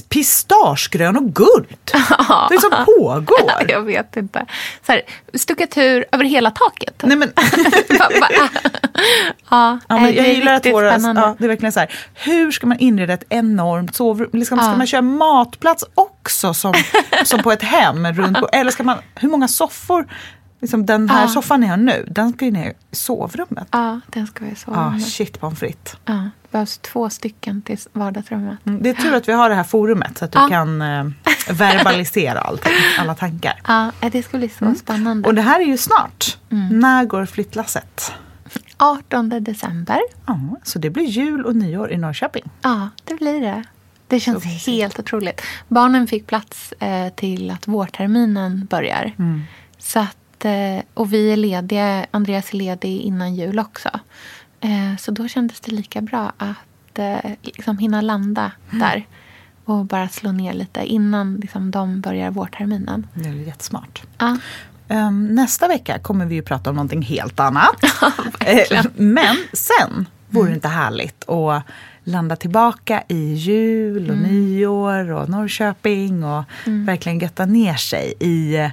pistagegrön 0.10 1.17
och 1.17 1.24
guld. 1.34 1.67
Är 1.93 2.50
det 2.50 2.62
som 2.62 2.72
pågår? 2.86 3.52
Jag 3.67 3.82
vet 3.82 4.17
inte. 4.17 4.46
Så 4.86 4.91
här, 4.91 5.02
stuckatur 5.34 6.06
över 6.12 6.26
hela 6.26 6.52
taket. 6.52 7.02
Nej, 7.04 7.17
men, 7.17 7.34
ja, 7.89 8.19
ja, 9.50 9.80
men 9.88 10.04
jag 10.04 10.13
det 10.13 10.19
är 10.32 10.34
gillar 10.36 10.54
att 10.54 10.65
våra, 10.65 10.89
spännande. 10.91 11.22
ja, 11.22 11.36
det 11.39 11.46
är 11.46 11.48
verkligen 11.48 11.72
så 11.72 11.80
här, 11.80 11.91
hur 12.13 12.52
ska 12.52 12.67
man 12.67 12.80
inreda 12.80 13.13
ett 13.13 13.24
enormt 13.30 13.96
sovrum? 13.96 14.30
Liksom, 14.34 14.58
Ska 14.58 14.67
Ja. 14.67 14.78
man 14.78 14.88
köra 14.88 15.02
matplats 15.02 15.84
också 15.96 16.54
som, 16.54 16.74
som 17.24 17.43
på 17.43 17.52
ett 17.52 17.63
hem? 17.63 18.08
Runt, 18.13 18.38
eller 18.52 18.72
ska 18.72 18.84
man, 18.84 18.98
hur 19.15 19.30
många 19.30 19.48
soffor? 19.48 20.08
Liksom 20.63 20.86
den 20.86 21.10
här 21.10 21.21
Ja. 21.21 21.28
soffan 21.28 21.60
ni 21.60 21.67
har 21.67 21.78
nu, 21.78 22.06
den 22.12 22.34
ska 22.34 22.45
ju 22.45 22.52
ner 22.52 22.73
i 22.91 22.95
sovrummet. 22.95 23.67
Ja, 23.71 23.99
den 24.08 24.28
ska 24.28 24.45
vi 24.45 24.56
sova 24.56 24.93
Ah, 24.95 24.99
shit 24.99 25.39
pommes 25.39 25.60
frites. 25.60 25.95
Ja, 26.06 26.13
det 26.13 26.52
behövs 26.52 26.78
två 26.78 27.10
stycken 27.10 27.62
till 27.62 27.78
vardagsrummet. 27.93 28.60
Mm, 28.65 28.84
Det 28.84 28.89
är 28.89 28.93
tur 28.93 29.13
att 29.15 29.28
vi 29.28 29.34
har 29.34 29.49
det 29.49 29.56
här 29.56 29.63
forumet 29.63 30.17
så 30.17 30.26
att 30.26 30.32
du 30.32 30.47
kan 30.49 30.82
eh, 30.82 31.06
verbalisera 31.49 32.39
allting, 32.39 32.73
alla 32.99 33.15
tankar. 33.15 33.62
Ja, 33.67 33.91
det 34.12 34.23
ska 34.23 34.38
bli 34.38 34.49
så 34.49 34.76
spännande. 34.76 35.12
Mm. 35.12 35.26
Och 35.26 35.36
det 35.36 35.41
här 35.41 35.60
är 35.62 35.65
ju 35.65 35.78
snart. 35.78 36.38
Mm. 36.52 36.80
När 36.80 37.06
går 37.06 37.26
flyttlasset? 37.26 38.13
18 38.78 39.30
december. 39.30 39.99
Ja, 40.26 40.39
så 40.63 40.80
det 40.80 40.89
blir 40.89 41.06
jul 41.06 41.45
och 41.45 41.56
nyår 41.56 41.91
i 41.91 41.97
Norrköping. 41.97 42.43
Ja, 42.62 42.89
det 43.04 43.13
blir 43.15 43.41
det. 43.41 43.63
Det 44.08 44.19
känns 44.19 44.45
mysigt. 44.45 44.67
helt 44.67 44.99
otroligt. 44.99 45.41
Barnen 45.67 46.08
fick 46.08 46.28
plats 46.28 46.71
eh, 46.80 47.10
till 47.13 47.52
att 47.52 47.67
vårterminen 47.67 48.65
börjar. 48.69 49.13
Mm. 49.19 49.41
Så 49.80 49.99
att, 49.99 50.17
eh, 50.46 50.84
och 50.94 51.14
vi 51.14 51.32
är 51.34 51.38
lediga. 51.38 52.06
Andreas 52.12 52.54
är 52.54 52.58
ledig 52.58 53.02
innan 53.02 53.36
jul 53.36 53.60
också. 53.60 53.90
Eh, 54.62 54.98
så 55.00 55.12
då 55.12 55.28
kändes 55.28 55.60
det 55.60 55.72
lika 55.72 56.02
bra 56.02 56.32
att 56.38 57.00
eh, 57.00 57.32
liksom 57.42 57.78
hinna 57.78 58.02
landa 58.02 58.52
Mm. 58.72 58.80
där. 58.80 59.08
Och 59.66 59.86
bara 59.86 60.10
slå 60.10 60.32
ner 60.32 60.54
lite 60.54 60.86
innan 60.86 61.36
liksom, 61.36 61.72
de 61.72 62.02
börjar 62.02 62.32
vårterminen. 62.32 63.08
Det 63.14 63.30
är 63.30 63.34
jättesmart. 63.34 64.02
Ja. 64.18 64.38
Ehm, 64.88 65.28
nästa 65.36 65.68
vecka 65.68 66.00
kommer 66.00 66.26
vi 66.26 66.36
ju 66.36 66.42
prata 66.42 66.70
om 66.70 66.76
någonting 66.76 67.02
helt 67.02 67.40
annat. 67.40 67.76
Eh, 68.46 68.84
Men 68.96 69.36
sen 69.54 70.06
vore 70.30 70.50
det 70.50 70.56
inte 70.56 70.68
härligt 70.68 71.30
att 71.30 71.64
landa 72.04 72.36
tillbaka 72.36 73.04
i 73.08 73.34
jul 73.34 74.10
och 74.12 74.18
nyår 74.18 75.12
och 75.12 75.30
Norrköping 75.30 76.24
och 76.24 76.44
verkligen 76.66 77.20
götta 77.20 77.46
ner 77.46 77.74
sig 77.76 78.14
i 78.20 78.70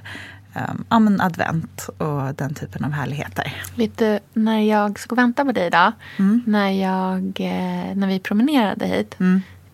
um, 0.55 0.85
ja, 0.89 0.99
men 0.99 1.21
advent 1.21 1.89
och 1.97 2.35
den 2.35 2.53
typen 2.53 2.85
av 2.85 2.91
härligheter. 2.91 3.53
Vet 3.75 3.97
du, 3.97 4.19
när 4.33 4.59
jag 4.59 4.99
och 4.99 5.15
väntade 5.15 5.45
på 5.47 5.51
dig 5.59 5.69
då, 5.69 5.91
Mm. 6.19 6.43
när, 6.45 6.69
jag, 6.69 7.23
eh, 7.39 7.95
när 7.95 8.07
vi 8.07 8.19
promenerade 8.19 8.85
hit, 8.85 9.15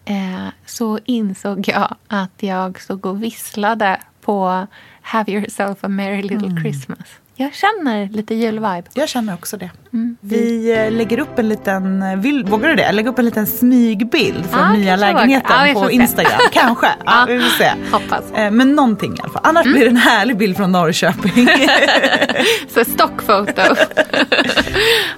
eh, 0.06 0.48
så 0.66 1.00
insåg 1.06 1.68
jag 1.68 1.96
att 2.08 2.44
jag 2.44 2.82
stod 2.82 3.06
och 3.06 3.24
visslade 3.24 4.00
på 4.22 4.68
Have 5.02 5.32
yourself 5.32 5.84
a 5.84 5.88
merry 5.88 6.22
little 6.22 6.48
Mm. 6.48 6.63
Christmas. 6.63 7.08
Jag 7.39 7.54
känner 7.54 8.10
lite 8.10 8.36
julvibe. 8.36 8.84
Jag 8.93 9.10
känner 9.10 9.34
också 9.34 9.58
det. 9.58 9.69
Vi 10.21 10.71
eh, 10.78 10.91
lägger 10.91 11.19
upp 11.19 11.39
en 11.39 11.50
liten, 11.50 12.02
eh, 12.02 12.15
vill, 12.17 12.43
vågar 12.45 12.69
du 12.69 12.76
det? 12.76 12.91
Lägga 12.91 13.10
upp 13.10 13.19
en 13.19 13.26
liten 13.26 13.47
smygbild 13.47 14.45
från 14.45 14.60
Ja, 14.60 14.73
nya 14.73 14.95
lägenheten 14.95 15.73
får 15.73 15.84
på. 15.84 15.91
Instagram. 15.91 16.39
Kanske, 16.52 16.88
Ja. 17.06 17.26
vi 17.28 17.39
får 17.39 17.50
se. 17.50 17.71
Hoppas. 17.91 18.32
Eh, 18.32 18.52
Men 18.52 18.76
någonting 18.76 19.13
i 19.13 19.19
alla 19.21 19.30
fall. 19.34 19.41
Annars 19.45 19.65
Mm. 19.65 19.73
blir 19.76 19.84
det 19.86 19.91
en 19.91 19.97
härlig 19.97 20.38
bild 20.38 20.58
från 20.58 20.71
Norrköping. 20.71 21.47
Så 22.73 22.86
stockfoto. 22.86 23.62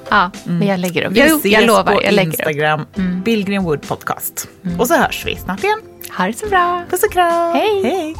ja, 0.09 0.31
men 0.43 0.67
jag 0.67 0.79
lägger 0.79 1.03
upp. 1.05 1.11
Vi 1.13 1.21
ses 1.21 1.45
jag 1.45 1.65
lovar, 1.65 1.83
på 1.83 2.03
jag 2.03 2.13
lägger 2.13 2.31
upp. 2.33 2.39
Mm. 2.39 2.81
Instagram, 2.85 3.21
Billgren 3.23 3.63
Wood 3.63 3.87
Podcast. 3.87 4.47
Och 4.79 4.87
så 4.87 4.95
hörs 4.95 5.23
vi 5.25 5.35
snart 5.35 5.63
igen. 5.63 5.79
Ha 6.17 6.25
det 6.27 6.33
så 6.39 6.47
bra. 6.47 6.83
Puss 6.89 7.03
och 7.03 7.11
kram. 7.11 7.53
Hej. 7.55 7.83
Hej. 7.83 8.15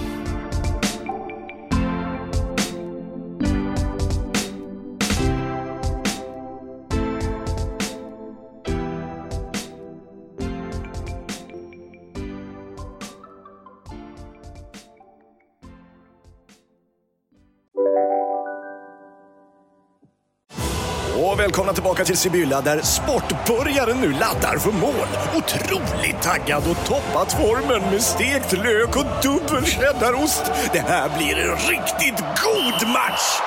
Och 21.31 21.39
välkomna 21.39 21.73
tillbaka 21.73 22.05
till 22.05 22.17
Sibylla 22.17 22.61
där 22.61 22.81
sportbörjaren 22.81 23.97
nu 24.01 24.11
laddar 24.11 24.57
för 24.57 24.71
mål. 24.71 25.07
Otroligt 25.35 26.21
taggad 26.21 26.63
och 26.69 26.85
toppat 26.85 27.33
formen 27.33 27.91
med 27.91 28.01
stekt 28.01 28.51
lök 28.53 28.97
och 28.97 29.05
dubbel 29.23 29.65
cheddarost. 29.65 30.51
Det 30.73 30.79
här 30.79 31.17
blir 31.17 31.37
en 31.37 31.55
riktigt 31.55 32.19
god 32.19 32.89
match! 32.89 33.39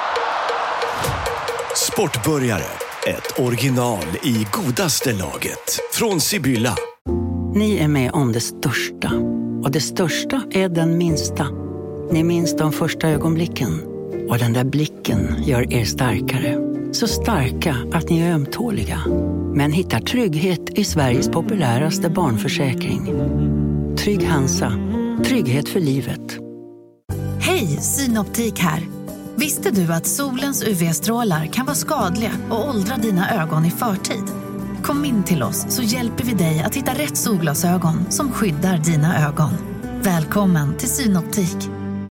Sportbörjare, 1.76 2.64
ett 3.06 3.38
original 3.38 4.06
i 4.22 4.46
godaste 4.52 5.12
laget. 5.12 5.80
Från 5.92 6.20
Sibylla. 6.20 6.76
Ni 7.54 7.78
är 7.78 7.88
med 7.88 8.10
om 8.12 8.32
det 8.32 8.40
största. 8.40 9.12
Och 9.64 9.70
det 9.70 9.80
största 9.80 10.42
är 10.50 10.68
den 10.68 10.98
minsta. 10.98 11.46
Ni 12.10 12.24
minns 12.24 12.56
de 12.56 12.72
första 12.72 13.08
ögonblicken. 13.08 13.82
Och 14.28 14.38
den 14.38 14.52
där 14.52 14.64
blicken 14.64 15.36
gör 15.44 15.72
er 15.72 15.84
starkare. 15.84 16.61
Så 16.92 17.06
starka 17.06 17.76
att 17.92 18.10
ni 18.10 18.20
är 18.20 18.34
ömtåliga. 18.34 19.00
Men 19.54 19.72
hittar 19.72 20.00
trygghet 20.00 20.78
i 20.78 20.84
Sveriges 20.84 21.28
populäraste 21.28 22.10
barnförsäkring. 22.10 23.06
Trygg 23.96 24.26
Hansa. 24.26 24.72
Trygghet 25.24 25.68
för 25.68 25.80
livet. 25.80 26.38
Hej, 27.40 27.66
Synoptik 27.66 28.58
här. 28.58 28.82
Visste 29.36 29.70
du 29.70 29.92
att 29.92 30.06
solens 30.06 30.62
UV-strålar 30.62 31.46
kan 31.46 31.66
vara 31.66 31.76
skadliga 31.76 32.32
och 32.50 32.68
åldra 32.68 32.96
dina 32.96 33.42
ögon 33.42 33.64
i 33.64 33.70
förtid? 33.70 34.24
Kom 34.82 35.04
in 35.04 35.24
till 35.24 35.42
oss 35.42 35.66
så 35.68 35.82
hjälper 35.82 36.24
vi 36.24 36.32
dig 36.32 36.62
att 36.62 36.74
hitta 36.74 36.92
rätt 36.92 37.16
solglasögon 37.16 38.10
som 38.10 38.32
skyddar 38.32 38.78
dina 38.78 39.28
ögon. 39.28 39.50
Välkommen 40.02 40.76
till 40.76 40.88
Synoptik. 40.88 41.81